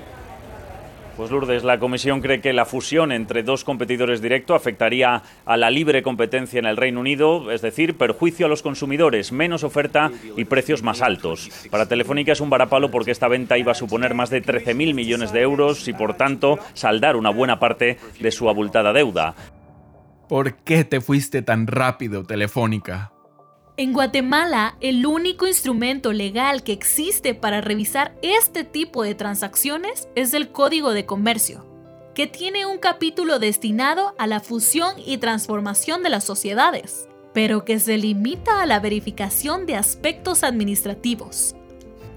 Pues 1.16 1.30
Lourdes, 1.30 1.62
la 1.62 1.78
Comisión 1.78 2.20
cree 2.22 2.40
que 2.40 2.52
la 2.54 2.64
fusión 2.64 3.12
entre 3.12 3.42
dos 3.42 3.64
competidores 3.64 4.22
directos 4.22 4.56
afectaría 4.56 5.22
a 5.44 5.56
la 5.56 5.70
libre 5.70 6.02
competencia 6.02 6.58
en 6.58 6.64
el 6.64 6.76
Reino 6.76 7.00
Unido, 7.00 7.50
es 7.50 7.60
decir, 7.60 7.98
perjuicio 7.98 8.46
a 8.46 8.48
los 8.48 8.62
consumidores, 8.62 9.30
menos 9.30 9.62
oferta 9.62 10.10
y 10.36 10.46
precios 10.46 10.82
más 10.82 11.02
altos. 11.02 11.50
Para 11.70 11.86
Telefónica 11.86 12.32
es 12.32 12.40
un 12.40 12.50
varapalo 12.50 12.90
porque 12.90 13.10
esta 13.10 13.28
venta 13.28 13.58
iba 13.58 13.72
a 13.72 13.76
suponer 13.76 14.14
más 14.14 14.30
de 14.30 14.42
13.000 14.42 14.94
millones 14.94 15.32
de 15.32 15.42
euros 15.42 15.86
y, 15.86 15.92
por 15.92 16.14
tanto, 16.14 16.58
saldar 16.72 17.16
una 17.16 17.30
buena 17.30 17.58
parte 17.58 17.98
de 18.18 18.30
su 18.30 18.48
abultada 18.48 18.92
deuda. 18.92 19.34
¿Por 20.28 20.54
qué 20.56 20.84
te 20.84 21.02
fuiste 21.02 21.42
tan 21.42 21.66
rápido, 21.66 22.24
Telefónica? 22.24 23.12
En 23.78 23.94
Guatemala, 23.94 24.76
el 24.82 25.06
único 25.06 25.46
instrumento 25.46 26.12
legal 26.12 26.62
que 26.62 26.74
existe 26.74 27.32
para 27.32 27.62
revisar 27.62 28.14
este 28.20 28.64
tipo 28.64 29.02
de 29.02 29.14
transacciones 29.14 30.08
es 30.14 30.34
el 30.34 30.50
Código 30.50 30.92
de 30.92 31.06
Comercio, 31.06 31.64
que 32.14 32.26
tiene 32.26 32.66
un 32.66 32.76
capítulo 32.76 33.38
destinado 33.38 34.14
a 34.18 34.26
la 34.26 34.40
fusión 34.40 34.96
y 34.98 35.16
transformación 35.16 36.02
de 36.02 36.10
las 36.10 36.24
sociedades, 36.24 37.08
pero 37.32 37.64
que 37.64 37.80
se 37.80 37.96
limita 37.96 38.60
a 38.60 38.66
la 38.66 38.78
verificación 38.78 39.64
de 39.64 39.76
aspectos 39.76 40.44
administrativos. 40.44 41.56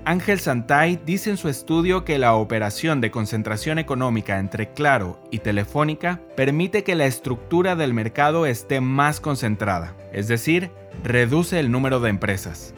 Ángel 0.03 0.39
Santay 0.39 1.00
dice 1.03 1.31
en 1.31 1.38
su 1.38 1.50
estudio 1.50 2.05
que 2.05 2.19
la 2.19 2.35
operación 2.35 3.01
de 3.01 3.09
concentración 3.09 3.79
económica 3.79 4.39
entre 4.39 4.71
Claro 4.74 5.19
y 5.31 5.39
Telefónica 5.39 6.21
permite 6.35 6.83
que 6.83 6.93
la 6.93 7.07
estructura 7.07 7.75
del 7.75 7.93
mercado 7.93 8.45
esté 8.45 8.81
más 8.81 9.19
concentrada, 9.19 9.95
es 10.13 10.27
decir, 10.27 10.69
reduce 11.04 11.60
el 11.60 11.72
número 11.72 12.00
de 12.00 12.10
empresas. 12.10 12.74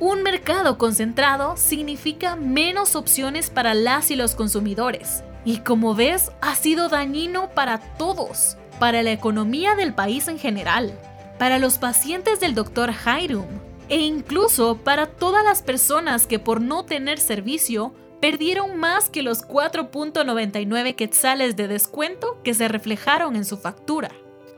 Un 0.00 0.22
mercado 0.22 0.78
concentrado 0.78 1.56
significa 1.56 2.36
menos 2.36 2.94
opciones 2.94 3.50
para 3.50 3.74
las 3.74 4.10
y 4.10 4.16
los 4.16 4.34
consumidores. 4.34 5.24
Y 5.44 5.58
como 5.58 5.94
ves, 5.94 6.30
ha 6.40 6.54
sido 6.54 6.88
dañino 6.88 7.50
para 7.50 7.78
todos, 7.96 8.56
para 8.78 9.02
la 9.02 9.12
economía 9.12 9.74
del 9.74 9.94
país 9.94 10.28
en 10.28 10.38
general, 10.38 10.96
para 11.38 11.58
los 11.58 11.78
pacientes 11.78 12.38
del 12.38 12.54
Dr. 12.54 12.92
Hiram 12.92 13.46
e 13.88 14.00
incluso 14.00 14.76
para 14.76 15.06
todas 15.06 15.44
las 15.44 15.62
personas 15.62 16.26
que 16.26 16.38
por 16.38 16.60
no 16.60 16.84
tener 16.84 17.18
servicio 17.18 17.94
perdieron 18.20 18.76
más 18.76 19.10
que 19.10 19.22
los 19.22 19.46
4.99 19.46 20.94
quetzales 20.94 21.56
de 21.56 21.68
descuento 21.68 22.40
que 22.42 22.54
se 22.54 22.68
reflejaron 22.68 23.36
en 23.36 23.44
su 23.44 23.56
factura. 23.56 24.10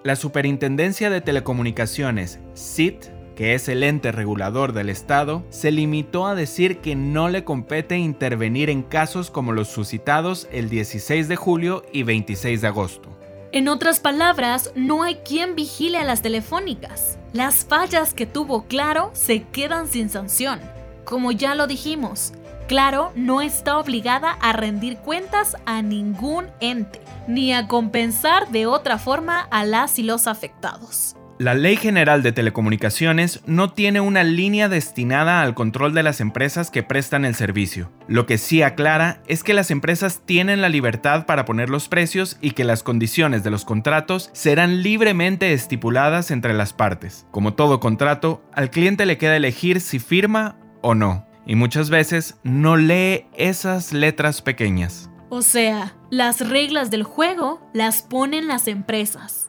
La 0.03 0.17
Superintendencia 0.17 1.11
de 1.11 1.21
Telecomunicaciones, 1.21 2.41
SIT, 2.55 3.05
que 3.37 3.55
es 3.55 3.69
el 3.69 3.83
ente 3.83 4.13
regulador 4.13 4.73
del 4.73 4.89
Estado, 4.89 5.45
se 5.51 5.71
limitó 5.71 6.27
a 6.27 6.35
decir 6.35 6.79
que 6.79 6.97
no 6.97 7.29
le 7.29 7.45
compete 7.45 7.99
intervenir 7.99 8.71
en 8.71 8.83
casos 8.83 9.31
como 9.31 9.53
los 9.53 9.69
suscitados 9.69 10.49
el 10.53 10.71
16 10.71 11.29
de 11.29 11.37
julio 11.37 11.85
y 11.93 12.05
26 12.05 12.63
de 12.63 12.67
agosto. 12.67 13.11
En 13.53 13.69
otras 13.69 14.01
palabras, 14.01 14.73
no 14.75 15.03
hay 15.03 15.17
quien 15.17 15.55
vigile 15.55 15.99
a 15.99 16.05
las 16.05 16.23
telefónicas. 16.23 17.19
Las 17.35 17.67
fallas 17.67 18.15
que 18.15 18.25
tuvo 18.25 18.65
Claro 18.69 19.11
se 19.13 19.43
quedan 19.43 19.87
sin 19.87 20.09
sanción. 20.09 20.61
Como 21.05 21.31
ya 21.31 21.55
lo 21.55 21.67
dijimos, 21.67 22.33
Claro 22.71 23.11
no 23.17 23.43
está 23.43 23.79
obligada 23.79 24.31
a 24.31 24.53
rendir 24.53 24.99
cuentas 24.99 25.57
a 25.67 25.83
ningún 25.83 26.47
ente, 26.61 27.01
ni 27.27 27.53
a 27.53 27.67
compensar 27.67 28.49
de 28.51 28.67
otra 28.67 28.97
forma 28.97 29.41
a 29.41 29.65
las 29.65 29.99
y 29.99 30.05
los 30.05 30.29
afectados. 30.29 31.17
La 31.41 31.55
Ley 31.55 31.75
General 31.75 32.23
de 32.23 32.31
Telecomunicaciones 32.31 33.41
no 33.45 33.73
tiene 33.73 34.01
una 34.01 34.23
línea 34.23 34.69
destinada 34.69 35.43
al 35.43 35.55
control 35.55 35.95
de 35.95 36.05
las 36.05 36.21
empresas 36.21 36.71
que 36.71 36.85
prestan 36.85 37.25
el 37.25 37.35
servicio. 37.35 37.91
Lo 38.07 38.25
que 38.27 38.39
sí 38.39 38.63
aclara 38.63 39.21
es 39.27 39.43
que 39.43 39.53
las 39.53 39.73
empresas 39.73 40.23
tienen 40.25 40.63
la 40.63 40.69
libertad 40.69 41.27
para 41.27 41.45
poner 41.45 41.71
los 41.71 41.89
precios 41.89 42.39
y 42.41 42.53
que 42.53 42.63
las 42.63 42.85
condiciones 42.85 43.43
de 43.43 43.51
los 43.51 43.65
contratos 43.65 44.31
serán 44.33 44.85
libremente 44.85 45.53
estipuladas 45.55 46.31
entre 46.31 46.55
las 46.55 46.73
partes. 46.73 47.27
Como 47.33 47.55
todo 47.55 47.81
contrato, 47.81 48.45
al 48.53 48.71
cliente 48.71 49.07
le 49.07 49.19
queda 49.19 49.35
elegir 49.35 49.81
si 49.81 49.99
firma 49.99 50.55
o 50.83 50.95
no, 50.95 51.27
y 51.47 51.55
muchas 51.55 51.91
veces 51.91 52.39
no 52.43 52.77
lee 52.77 53.27
esas 53.35 53.93
letras 53.93 54.43
pequeñas. 54.43 55.11
O 55.29 55.43
sea, 55.43 55.95
las 56.11 56.49
reglas 56.49 56.91
del 56.91 57.05
juego 57.05 57.61
las 57.73 58.03
ponen 58.03 58.49
las 58.49 58.67
empresas. 58.67 59.49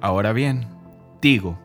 Ahora 0.00 0.32
bien, 0.32 0.66
Tigo, 1.20 1.58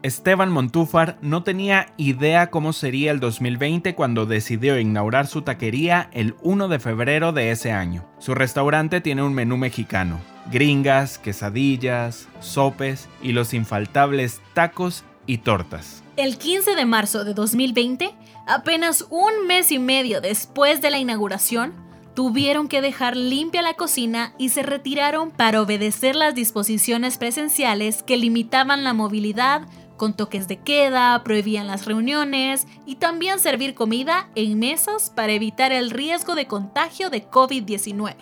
Esteban 0.04 0.52
Montúfar 0.52 1.16
no 1.22 1.44
tenía 1.44 1.86
idea 1.96 2.50
cómo 2.50 2.74
sería 2.74 3.10
el 3.10 3.20
2020 3.20 3.94
cuando 3.94 4.26
decidió 4.26 4.78
inaugurar 4.78 5.26
su 5.26 5.40
taquería 5.40 6.10
el 6.12 6.36
1 6.42 6.68
de 6.68 6.78
febrero 6.78 7.32
de 7.32 7.50
ese 7.50 7.72
año. 7.72 8.04
Su 8.18 8.34
restaurante 8.34 9.00
tiene 9.00 9.22
un 9.22 9.32
menú 9.32 9.56
mexicano, 9.56 10.20
gringas, 10.52 11.16
quesadillas, 11.16 12.28
sopes 12.40 13.08
y 13.22 13.32
los 13.32 13.54
infaltables 13.54 14.42
tacos 14.52 15.06
y 15.24 15.38
tortas. 15.38 16.04
El 16.18 16.36
15 16.36 16.74
de 16.74 16.84
marzo 16.84 17.24
de 17.24 17.32
2020, 17.32 18.14
apenas 18.46 19.06
un 19.08 19.46
mes 19.46 19.72
y 19.72 19.78
medio 19.78 20.20
después 20.20 20.82
de 20.82 20.90
la 20.90 20.98
inauguración, 20.98 21.72
tuvieron 22.14 22.68
que 22.68 22.80
dejar 22.80 23.16
limpia 23.16 23.62
la 23.62 23.74
cocina 23.74 24.34
y 24.38 24.50
se 24.50 24.62
retiraron 24.62 25.30
para 25.30 25.60
obedecer 25.60 26.16
las 26.16 26.34
disposiciones 26.34 27.18
presenciales 27.18 28.02
que 28.02 28.16
limitaban 28.16 28.84
la 28.84 28.92
movilidad 28.92 29.66
con 29.96 30.14
toques 30.14 30.48
de 30.48 30.58
queda, 30.58 31.22
prohibían 31.24 31.66
las 31.66 31.86
reuniones 31.86 32.66
y 32.84 32.96
también 32.96 33.38
servir 33.38 33.74
comida 33.74 34.28
en 34.34 34.58
mesas 34.58 35.10
para 35.14 35.32
evitar 35.32 35.72
el 35.72 35.90
riesgo 35.90 36.34
de 36.34 36.46
contagio 36.46 37.10
de 37.10 37.28
COVID-19. 37.28 38.14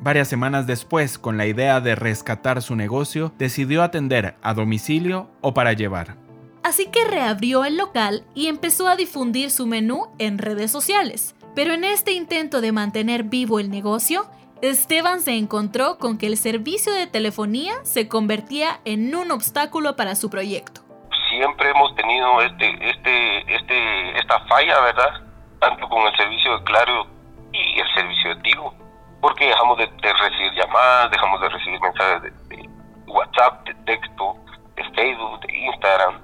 Varias 0.00 0.28
semanas 0.28 0.66
después, 0.66 1.18
con 1.18 1.36
la 1.36 1.46
idea 1.46 1.80
de 1.80 1.96
rescatar 1.96 2.62
su 2.62 2.76
negocio, 2.76 3.32
decidió 3.36 3.82
atender 3.82 4.36
a 4.42 4.54
domicilio 4.54 5.28
o 5.40 5.54
para 5.54 5.72
llevar. 5.72 6.16
Así 6.62 6.86
que 6.86 7.04
reabrió 7.04 7.64
el 7.64 7.76
local 7.76 8.24
y 8.34 8.46
empezó 8.46 8.88
a 8.88 8.96
difundir 8.96 9.50
su 9.50 9.66
menú 9.66 10.06
en 10.18 10.38
redes 10.38 10.70
sociales. 10.70 11.34
Pero 11.54 11.72
en 11.74 11.84
este 11.84 12.12
intento 12.12 12.60
de 12.60 12.72
mantener 12.72 13.24
vivo 13.24 13.58
el 13.58 13.70
negocio, 13.70 14.26
Esteban 14.62 15.20
se 15.20 15.36
encontró 15.36 15.98
con 15.98 16.18
que 16.18 16.26
el 16.26 16.36
servicio 16.36 16.92
de 16.92 17.06
telefonía 17.06 17.74
se 17.84 18.08
convertía 18.08 18.80
en 18.84 19.14
un 19.14 19.30
obstáculo 19.30 19.96
para 19.96 20.14
su 20.14 20.30
proyecto 20.30 20.88
siempre 21.28 21.70
hemos 21.70 21.94
tenido 21.94 22.40
este, 22.42 22.90
este, 22.90 23.54
este, 23.54 24.18
esta 24.18 24.40
falla, 24.46 24.80
¿verdad? 24.80 25.22
Tanto 25.60 25.88
con 25.88 26.06
el 26.06 26.16
servicio 26.16 26.58
de 26.58 26.64
Claro 26.64 27.06
y 27.52 27.80
el 27.80 27.94
servicio 27.94 28.34
de 28.34 28.42
Tigo, 28.42 28.74
porque 29.20 29.46
dejamos 29.46 29.78
de, 29.78 29.86
recibir 30.02 30.52
llamadas, 30.54 31.10
dejamos 31.10 31.40
de 31.40 31.48
recibir 31.48 31.80
mensajes 31.80 32.22
de, 32.48 32.68
WhatsApp, 33.06 33.66
de 33.66 33.74
texto, 33.86 34.36
de 34.76 34.84
Facebook, 34.94 35.40
de 35.40 35.56
Instagram. 35.56 36.20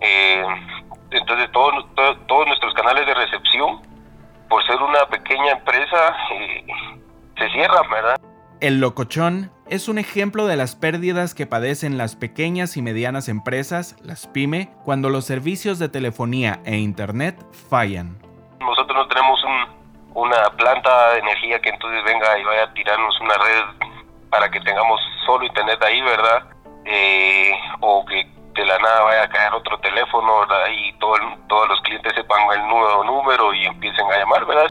Eh, 0.00 0.44
entonces 1.10 1.50
todos, 1.52 1.84
todos 2.26 2.46
nuestros 2.46 2.74
canales 2.74 3.06
de 3.06 3.14
recepción, 3.14 3.43
por 4.64 4.66
ser 4.66 4.82
una 4.82 5.06
pequeña 5.06 5.52
empresa, 5.52 6.16
eh, 6.32 6.66
se 7.38 7.48
cierran, 7.50 7.88
¿verdad? 7.90 8.20
El 8.60 8.80
locochón 8.80 9.50
es 9.68 9.88
un 9.88 9.98
ejemplo 9.98 10.46
de 10.46 10.56
las 10.56 10.76
pérdidas 10.76 11.34
que 11.34 11.46
padecen 11.46 11.98
las 11.98 12.16
pequeñas 12.16 12.76
y 12.76 12.82
medianas 12.82 13.28
empresas, 13.28 13.96
las 14.02 14.26
pyme, 14.26 14.70
cuando 14.84 15.10
los 15.10 15.24
servicios 15.24 15.78
de 15.78 15.88
telefonía 15.88 16.60
e 16.64 16.76
internet 16.76 17.36
fallan. 17.68 18.18
Nosotros 18.60 18.96
no 18.96 19.08
tenemos 19.08 19.40
una 20.14 20.50
planta 20.56 21.12
de 21.12 21.18
energía 21.18 21.60
que 21.60 21.70
entonces 21.70 22.02
venga 22.04 22.38
y 22.38 22.44
vaya 22.44 22.64
a 22.64 22.72
tirarnos 22.72 23.20
una 23.20 23.34
red 23.34 23.88
para 24.30 24.50
que 24.50 24.60
tengamos 24.60 25.00
solo 25.26 25.44
internet 25.44 25.82
ahí, 25.82 26.00
¿verdad? 26.00 26.44
Eh, 26.84 27.52
o 27.80 28.04
que 28.04 28.26
de 28.54 28.64
la 28.64 28.78
nada 28.78 29.02
vaya 29.02 29.22
a 29.24 29.28
caer 29.28 29.52
otro 29.52 29.78
teléfono 29.80 30.46
y 30.72 30.98
todos 30.98 31.68
los 31.68 31.80
clientes 31.82 32.12
sepan 32.14 32.38
el 32.54 32.68
nuevo 32.68 33.04
número 33.04 33.52
y 33.54 33.66
empiecen 33.66 34.06
a 34.06 34.18
llamar, 34.18 34.46
¿verdad? 34.46 34.68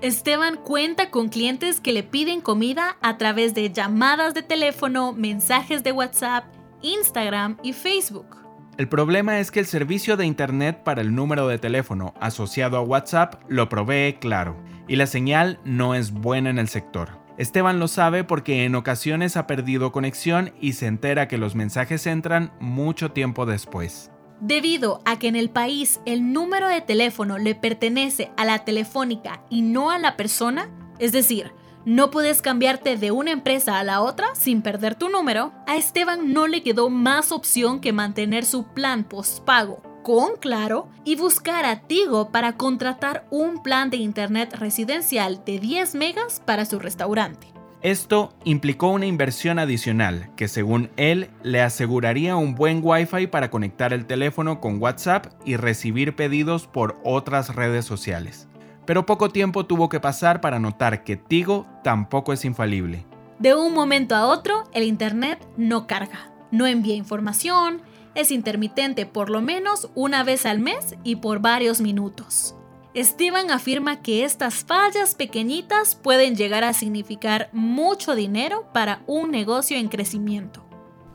Esteban 0.00 0.56
cuenta 0.56 1.10
con 1.10 1.28
clientes 1.28 1.80
que 1.80 1.92
le 1.92 2.02
piden 2.02 2.40
comida 2.40 2.96
a 3.02 3.18
través 3.18 3.54
de 3.54 3.70
llamadas 3.70 4.32
de 4.32 4.42
teléfono, 4.42 5.12
mensajes 5.12 5.82
de 5.84 5.92
WhatsApp, 5.92 6.44
Instagram 6.80 7.58
y 7.62 7.74
Facebook. 7.74 8.36
El 8.78 8.88
problema 8.88 9.40
es 9.40 9.50
que 9.50 9.60
el 9.60 9.66
servicio 9.66 10.16
de 10.16 10.24
Internet 10.24 10.82
para 10.84 11.02
el 11.02 11.14
número 11.14 11.46
de 11.48 11.58
teléfono 11.58 12.14
asociado 12.18 12.78
a 12.78 12.80
WhatsApp 12.80 13.42
lo 13.48 13.68
provee 13.68 14.16
claro, 14.18 14.56
y 14.88 14.96
la 14.96 15.06
señal 15.06 15.58
no 15.64 15.94
es 15.94 16.12
buena 16.12 16.48
en 16.48 16.58
el 16.58 16.68
sector. 16.68 17.19
Esteban 17.40 17.78
lo 17.78 17.88
sabe 17.88 18.22
porque 18.22 18.66
en 18.66 18.74
ocasiones 18.74 19.38
ha 19.38 19.46
perdido 19.46 19.92
conexión 19.92 20.52
y 20.60 20.74
se 20.74 20.86
entera 20.86 21.26
que 21.26 21.38
los 21.38 21.54
mensajes 21.54 22.06
entran 22.06 22.52
mucho 22.60 23.12
tiempo 23.12 23.46
después. 23.46 24.10
Debido 24.42 25.00
a 25.06 25.18
que 25.18 25.28
en 25.28 25.36
el 25.36 25.48
país 25.48 26.00
el 26.04 26.34
número 26.34 26.68
de 26.68 26.82
teléfono 26.82 27.38
le 27.38 27.54
pertenece 27.54 28.30
a 28.36 28.44
la 28.44 28.58
telefónica 28.66 29.42
y 29.48 29.62
no 29.62 29.90
a 29.90 29.98
la 29.98 30.18
persona, 30.18 30.68
es 30.98 31.12
decir, 31.12 31.50
no 31.86 32.10
puedes 32.10 32.42
cambiarte 32.42 32.98
de 32.98 33.10
una 33.10 33.30
empresa 33.30 33.78
a 33.78 33.84
la 33.84 34.02
otra 34.02 34.34
sin 34.34 34.60
perder 34.60 34.94
tu 34.94 35.08
número, 35.08 35.54
a 35.66 35.78
Esteban 35.78 36.34
no 36.34 36.46
le 36.46 36.62
quedó 36.62 36.90
más 36.90 37.32
opción 37.32 37.80
que 37.80 37.94
mantener 37.94 38.44
su 38.44 38.66
plan 38.74 39.02
postpago 39.02 39.89
con 40.02 40.36
Claro 40.36 40.88
y 41.04 41.16
buscar 41.16 41.64
a 41.64 41.80
Tigo 41.80 42.30
para 42.30 42.56
contratar 42.56 43.26
un 43.30 43.62
plan 43.62 43.90
de 43.90 43.98
internet 43.98 44.54
residencial 44.54 45.44
de 45.44 45.58
10 45.58 45.94
megas 45.94 46.42
para 46.44 46.64
su 46.64 46.78
restaurante. 46.78 47.48
Esto 47.82 48.34
implicó 48.44 48.88
una 48.88 49.06
inversión 49.06 49.58
adicional 49.58 50.30
que 50.36 50.48
según 50.48 50.90
él 50.98 51.30
le 51.42 51.62
aseguraría 51.62 52.36
un 52.36 52.54
buen 52.54 52.80
Wi-Fi 52.82 53.28
para 53.28 53.50
conectar 53.50 53.94
el 53.94 54.04
teléfono 54.04 54.60
con 54.60 54.82
WhatsApp 54.82 55.28
y 55.46 55.56
recibir 55.56 56.14
pedidos 56.14 56.66
por 56.66 57.00
otras 57.04 57.54
redes 57.54 57.86
sociales. 57.86 58.48
Pero 58.84 59.06
poco 59.06 59.30
tiempo 59.30 59.64
tuvo 59.64 59.88
que 59.88 59.98
pasar 59.98 60.42
para 60.42 60.58
notar 60.58 61.04
que 61.04 61.16
Tigo 61.16 61.66
tampoco 61.82 62.34
es 62.34 62.44
infalible. 62.44 63.06
De 63.38 63.54
un 63.54 63.72
momento 63.72 64.14
a 64.14 64.26
otro, 64.26 64.64
el 64.74 64.82
Internet 64.82 65.46
no 65.56 65.86
carga, 65.86 66.30
no 66.50 66.66
envía 66.66 66.94
información, 66.94 67.80
intermitente 68.28 69.06
por 69.06 69.30
lo 69.30 69.40
menos 69.40 69.90
una 69.94 70.22
vez 70.22 70.44
al 70.44 70.58
mes 70.58 70.96
y 71.04 71.16
por 71.16 71.40
varios 71.40 71.80
minutos. 71.80 72.54
Esteban 72.92 73.50
afirma 73.50 74.02
que 74.02 74.24
estas 74.24 74.64
fallas 74.64 75.14
pequeñitas 75.14 75.94
pueden 75.94 76.34
llegar 76.34 76.64
a 76.64 76.74
significar 76.74 77.48
mucho 77.52 78.14
dinero 78.14 78.64
para 78.74 79.00
un 79.06 79.30
negocio 79.30 79.78
en 79.78 79.88
crecimiento. 79.88 80.62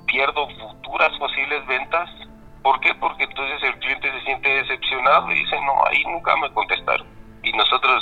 Pierdo 0.08 0.48
futuras 0.58 1.12
posibles 1.20 1.68
ventas. 1.68 2.10
¿Por 2.64 2.80
qué? 2.80 2.96
Porque 2.96 3.26
entonces 3.26 3.62
el 3.62 3.78
cliente 3.80 4.10
se 4.10 4.26
siente 4.26 4.50
decepcionado 4.50 5.30
y 5.32 5.36
dice, 5.36 5.56
no, 5.66 5.86
ahí 5.86 6.02
nunca 6.06 6.36
me 6.38 6.50
contestaron. 6.54 7.08
Y 7.44 7.52
nosotros 7.52 8.02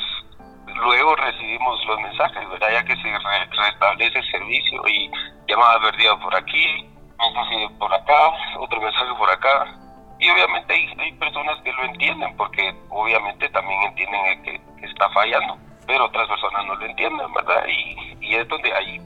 luego 0.67 1.15
recibimos 1.15 1.83
los 1.85 1.99
mensajes, 1.99 2.49
¿verdad? 2.49 2.69
Ya 2.71 2.85
que 2.85 2.95
se 2.95 3.09
restablece 3.57 4.19
el 4.19 4.31
servicio 4.31 4.87
y 4.87 5.09
llamada 5.47 5.81
perdida 5.81 6.19
por 6.19 6.35
aquí, 6.35 6.87
mensaje 7.17 7.69
por 7.79 7.93
acá, 7.93 8.31
otro 8.59 8.81
mensaje 8.81 9.13
por 9.17 9.29
acá 9.29 9.65
y 10.19 10.29
obviamente 10.29 10.73
hay, 10.73 11.11
personas 11.13 11.59
que 11.63 11.73
lo 11.73 11.83
entienden 11.83 12.35
porque 12.37 12.73
obviamente 12.89 13.49
también 13.49 13.81
entienden 13.83 14.43
que, 14.43 14.61
está 14.83 15.09
fallando. 15.09 15.57
pero 15.87 16.05
otras 16.05 16.27
personas 16.27 16.65
no 16.65 16.75
lo 16.75 16.85
entienden, 16.85 17.33
¿verdad? 17.33 17.65
Y, 17.67 18.17
y 18.19 18.35
es 18.35 18.47
donde 18.49 18.73
ahí 18.73 18.99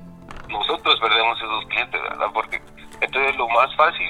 nosotros 0.50 1.00
perdemos 1.00 1.38
esos 1.38 1.66
clientes, 1.66 2.02
¿verdad? 2.02 2.28
Porque 2.34 2.62
entonces 3.02 3.36
lo 3.38 3.48
más 3.50 3.74
fácil, 3.76 4.10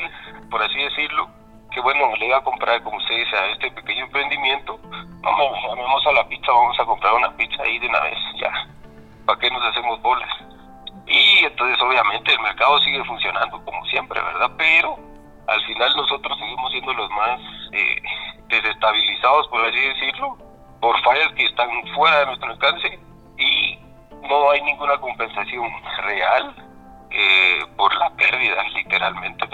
por 0.49 0.61
así 0.61 0.77
decirlo, 0.77 1.27
que 1.71 1.81
bueno, 1.81 2.15
le 2.15 2.27
iba 2.27 2.37
a 2.37 2.43
comprar, 2.43 2.81
como 2.83 2.97
usted 2.97 3.15
dice, 3.15 3.37
a 3.37 3.47
este 3.47 3.71
pequeño 3.71 4.05
emprendimiento, 4.05 4.79
vamos, 5.21 5.57
llamemos 5.67 6.07
a 6.07 6.11
la 6.13 6.27
pizza, 6.27 6.51
vamos 6.51 6.79
a 6.79 6.85
comprar 6.85 7.13
una 7.13 7.35
pizza 7.35 7.63
ahí 7.63 7.79
de 7.79 7.87
una 7.87 7.99
vez, 8.01 8.17
ya. 8.39 8.67
¿Para 9.25 9.39
qué 9.39 9.49
nos 9.51 9.63
hacemos 9.63 10.01
bolas? 10.01 10.29
Y 11.07 11.45
entonces 11.45 11.81
obviamente 11.81 12.33
el 12.33 12.39
mercado 12.41 12.79
sigue 12.79 13.03
funcionando 13.05 13.63
como 13.63 13.85
siempre, 13.85 14.21
¿verdad? 14.21 14.51
Pero 14.57 14.99
al 15.47 15.65
final 15.65 15.95
nosotros 15.95 16.37
seguimos 16.37 16.71
siendo 16.71 16.93
los 16.93 17.09
más 17.11 17.39
eh, 17.71 18.01
desestabilizados, 18.49 19.47
por 19.47 19.65
así 19.65 19.79
decirlo, 19.79 20.37
por 20.81 21.01
fallas 21.03 21.31
que 21.33 21.45
están 21.45 21.69
fuera 21.95 22.19
de 22.19 22.25
nuestro 22.27 22.51
alcance 22.51 22.99
y 23.37 23.79
no 24.27 24.51
hay 24.51 24.61
ninguna 24.63 24.97
compensación 24.97 25.69
real 26.03 26.55
eh, 27.09 27.59
por 27.77 27.95
la 27.95 28.09
pérdida, 28.11 28.63
literalmente. 28.75 29.47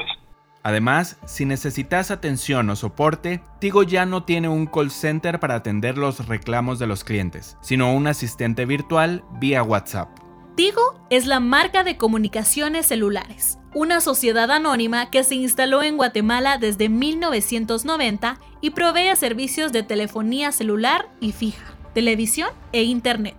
Además, 0.64 1.20
si 1.26 1.46
necesitas 1.46 2.10
atención 2.10 2.70
o 2.70 2.76
soporte, 2.78 3.42
Tigo 3.60 3.84
ya 3.84 4.06
no 4.06 4.24
tiene 4.24 4.48
un 4.48 4.66
call 4.66 4.92
center 4.92 5.40
para 5.40 5.56
atender 5.56 5.98
los 5.98 6.26
reclamos 6.28 6.80
de 6.80 6.88
los 6.88 7.04
clientes, 7.04 7.58
sino 7.62 7.94
un 7.94 8.08
asistente 8.08 8.66
virtual 8.66 9.26
vía 9.34 9.62
WhatsApp. 9.62 10.23
Tigo 10.56 11.04
es 11.10 11.26
la 11.26 11.40
marca 11.40 11.84
de 11.84 11.98
comunicaciones 11.98 12.86
celulares, 12.86 13.58
una 13.74 14.02
sociedad 14.02 14.52
anónima 14.52 15.10
que 15.10 15.24
se 15.24 15.34
instaló 15.34 15.82
en 15.82 15.98
Guatemala 15.98 16.60
desde 16.60 16.90
1990 16.90 18.40
y 18.62 18.70
provee 18.70 19.16
servicios 19.16 19.72
de 19.72 19.82
telefonía 19.82 20.52
celular 20.52 21.10
y 21.20 21.32
fija, 21.32 21.74
televisión 21.96 22.50
e 22.72 22.84
internet. 22.84 23.36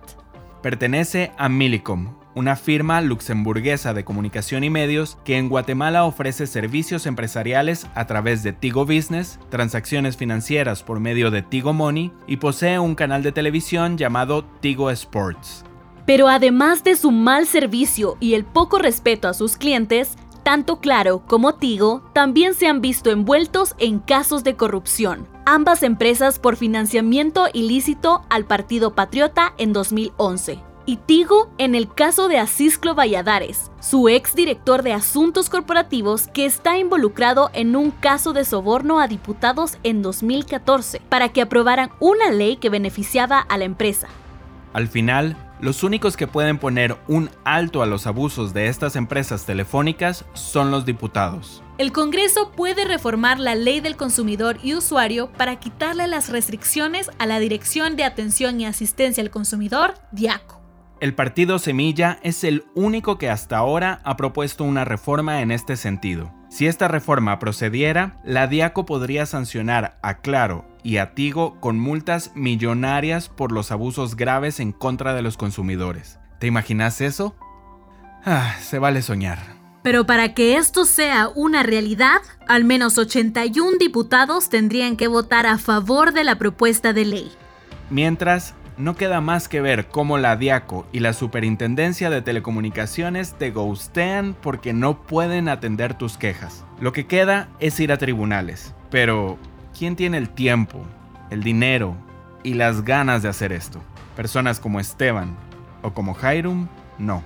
Pertenece 0.61 1.31
a 1.37 1.47
Millicom, 1.47 2.17
una 2.33 2.57
firma 2.57 2.99
luxemburguesa 2.99 3.93
de 3.93 4.03
comunicación 4.03 4.65
y 4.65 4.69
medios 4.69 5.17
que 5.23 5.37
en 5.37 5.47
Guatemala 5.47 6.03
ofrece 6.03 6.47
servicios 6.47 7.05
empresariales 7.05 7.87
a 7.95 8.07
través 8.07 8.43
de 8.43 8.51
Tigo 8.51 8.85
Business, 8.85 9.39
transacciones 9.49 10.17
financieras 10.17 10.83
por 10.83 10.99
medio 10.99 11.31
de 11.31 11.43
Tigo 11.43 11.71
Money 11.71 12.11
y 12.27 12.37
posee 12.37 12.77
un 12.77 12.93
canal 12.93 13.23
de 13.23 13.31
televisión 13.31 13.97
llamado 13.97 14.43
Tigo 14.59 14.91
Sports. 14.91 15.63
Pero 16.05 16.27
además 16.27 16.83
de 16.83 16.95
su 16.95 17.11
mal 17.11 17.47
servicio 17.47 18.17
y 18.19 18.35
el 18.35 18.45
poco 18.45 18.77
respeto 18.77 19.27
a 19.27 19.33
sus 19.33 19.57
clientes, 19.57 20.15
tanto 20.43 20.79
Claro 20.79 21.23
como 21.25 21.55
Tigo 21.55 22.03
también 22.13 22.53
se 22.53 22.67
han 22.67 22.79
visto 22.79 23.09
envueltos 23.09 23.73
en 23.79 23.97
casos 23.97 24.43
de 24.43 24.55
corrupción. 24.55 25.27
Ambas 25.47 25.81
empresas 25.81 26.37
por 26.37 26.55
financiamiento 26.55 27.47
ilícito 27.53 28.23
al 28.29 28.45
Partido 28.45 28.93
Patriota 28.93 29.53
en 29.57 29.73
2011. 29.73 30.59
Y 30.87 30.97
Tigo 30.97 31.49
en 31.57 31.73
el 31.73 31.91
caso 31.91 32.27
de 32.27 32.37
Asisclo 32.37 32.93
Valladares, 32.93 33.71
su 33.79 34.07
ex 34.07 34.35
director 34.35 34.83
de 34.83 34.93
Asuntos 34.93 35.49
Corporativos 35.49 36.27
que 36.27 36.45
está 36.45 36.77
involucrado 36.77 37.49
en 37.53 37.75
un 37.75 37.89
caso 37.89 38.33
de 38.33 38.45
soborno 38.45 38.99
a 38.99 39.07
diputados 39.07 39.79
en 39.81 40.03
2014 40.03 41.01
para 41.09 41.29
que 41.29 41.41
aprobaran 41.41 41.89
una 41.99 42.29
ley 42.29 42.57
que 42.57 42.69
beneficiaba 42.69 43.39
a 43.39 43.57
la 43.57 43.65
empresa. 43.65 44.07
Al 44.73 44.87
final, 44.87 45.35
los 45.61 45.83
únicos 45.83 46.17
que 46.17 46.27
pueden 46.27 46.57
poner 46.57 46.97
un 47.07 47.29
alto 47.43 47.81
a 47.81 47.85
los 47.85 48.07
abusos 48.07 48.53
de 48.53 48.67
estas 48.67 48.95
empresas 48.95 49.45
telefónicas 49.45 50.25
son 50.33 50.71
los 50.71 50.85
diputados. 50.85 51.63
El 51.77 51.91
Congreso 51.91 52.51
puede 52.51 52.85
reformar 52.85 53.39
la 53.39 53.55
ley 53.55 53.81
del 53.81 53.97
consumidor 53.97 54.57
y 54.63 54.75
usuario 54.75 55.29
para 55.31 55.59
quitarle 55.59 56.07
las 56.07 56.29
restricciones 56.29 57.11
a 57.19 57.25
la 57.25 57.39
Dirección 57.39 57.95
de 57.95 58.05
Atención 58.05 58.59
y 58.61 58.65
Asistencia 58.65 59.21
al 59.21 59.29
Consumidor, 59.29 59.95
DIACO. 60.11 60.54
El 61.01 61.13
partido 61.13 61.59
Semilla 61.59 62.19
es 62.23 62.45
el 62.45 62.63
único 62.73 63.17
que 63.17 63.29
hasta 63.29 63.57
ahora 63.57 63.99
ha 64.05 64.15
propuesto 64.15 64.63
una 64.63 64.85
reforma 64.85 65.41
en 65.41 65.51
este 65.51 65.75
sentido. 65.75 66.33
Si 66.49 66.67
esta 66.67 66.87
reforma 66.87 67.37
procediera, 67.37 68.21
la 68.23 68.47
DIACO 68.47 68.85
podría 68.85 69.25
sancionar 69.25 69.97
a 70.01 70.19
Claro 70.21 70.65
y 70.83 70.97
a 70.97 71.13
Tigo 71.13 71.59
con 71.59 71.79
multas 71.79 72.31
millonarias 72.33 73.27
por 73.27 73.51
los 73.51 73.71
abusos 73.71 74.15
graves 74.15 74.61
en 74.61 74.71
contra 74.71 75.13
de 75.13 75.21
los 75.21 75.35
consumidores. 75.35 76.17
¿Te 76.39 76.47
imaginas 76.47 77.01
eso? 77.01 77.35
Ah, 78.23 78.55
se 78.61 78.79
vale 78.79 79.01
soñar. 79.01 79.39
Pero 79.83 80.05
para 80.05 80.33
que 80.33 80.55
esto 80.55 80.85
sea 80.85 81.27
una 81.35 81.61
realidad, 81.61 82.21
al 82.47 82.63
menos 82.63 82.97
81 82.97 83.77
diputados 83.77 84.47
tendrían 84.47 84.95
que 84.95 85.09
votar 85.09 85.45
a 85.45 85.57
favor 85.57 86.13
de 86.13 86.23
la 86.23 86.37
propuesta 86.37 86.93
de 86.93 87.03
ley. 87.03 87.31
Mientras, 87.89 88.55
no 88.77 88.95
queda 88.95 89.21
más 89.21 89.47
que 89.47 89.61
ver 89.61 89.87
cómo 89.87 90.17
la 90.17 90.35
DIACO 90.35 90.85
y 90.91 90.99
la 90.99 91.13
Superintendencia 91.13 92.09
de 92.09 92.21
Telecomunicaciones 92.21 93.33
te 93.33 93.51
ghostean 93.51 94.35
porque 94.41 94.73
no 94.73 95.01
pueden 95.01 95.47
atender 95.49 95.97
tus 95.97 96.17
quejas. 96.17 96.65
Lo 96.79 96.91
que 96.91 97.07
queda 97.07 97.47
es 97.59 97.79
ir 97.79 97.91
a 97.91 97.97
tribunales. 97.97 98.73
Pero, 98.89 99.37
¿quién 99.77 99.95
tiene 99.95 100.17
el 100.17 100.29
tiempo, 100.29 100.81
el 101.29 101.43
dinero 101.43 101.95
y 102.43 102.55
las 102.55 102.83
ganas 102.83 103.23
de 103.23 103.29
hacer 103.29 103.53
esto? 103.53 103.81
Personas 104.15 104.59
como 104.59 104.79
Esteban 104.79 105.35
o 105.81 105.93
como 105.93 106.13
Jairum, 106.13 106.67
no. 106.97 107.23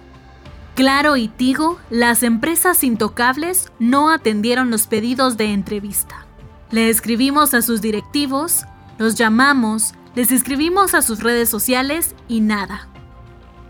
Claro 0.75 1.17
y 1.17 1.27
Tigo, 1.27 1.77
las 1.89 2.23
empresas 2.23 2.83
intocables 2.83 3.71
no 3.79 4.11
atendieron 4.11 4.71
los 4.71 4.87
pedidos 4.87 5.35
de 5.35 5.51
entrevista. 5.51 6.25
Le 6.71 6.89
escribimos 6.89 7.53
a 7.53 7.61
sus 7.61 7.81
directivos, 7.81 8.65
los 8.97 9.15
llamamos, 9.15 9.93
les 10.15 10.31
escribimos 10.31 10.93
a 10.93 11.01
sus 11.01 11.21
redes 11.21 11.49
sociales 11.49 12.15
y 12.27 12.41
nada. 12.41 12.87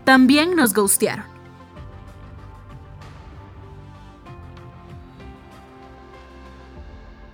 También 0.04 0.56
nos 0.56 0.72
ghostearon. 0.72 1.26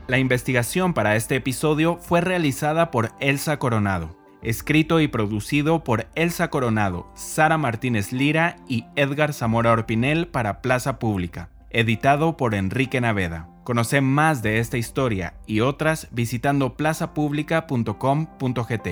La 0.09 0.19
investigación 0.19 0.95
para 0.95 1.17
este 1.17 1.37
episodio 1.37 1.97
fue 1.97 2.21
realizada 2.21 2.93
por 2.93 3.13
Elsa 3.19 3.59
Coronado, 3.59 4.17
escrito 4.41 5.01
y 5.01 5.09
producido 5.09 5.83
por 5.83 6.07
Elsa 6.15 6.49
Coronado, 6.49 7.11
Sara 7.17 7.59
Martínez 7.59 8.13
Lira 8.13 8.57
y 8.69 8.85
Edgar 8.95 9.33
Zamora 9.33 9.73
Orpinel 9.73 10.29
para 10.29 10.63
Plaza 10.63 11.01
Pública, 11.01 11.49
editado 11.71 12.37
por 12.37 12.55
Enrique 12.55 13.01
Naveda. 13.01 13.49
Conoce 13.67 14.01
más 14.01 14.43
de 14.43 14.61
esta 14.61 14.79
historia 14.79 15.35
y 15.45 15.59
otras 15.59 16.07
visitando 16.13 16.77
plazapublica.com.gt. 16.77 18.89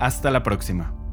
Hasta 0.00 0.30
la 0.30 0.42
próxima. 0.42 1.05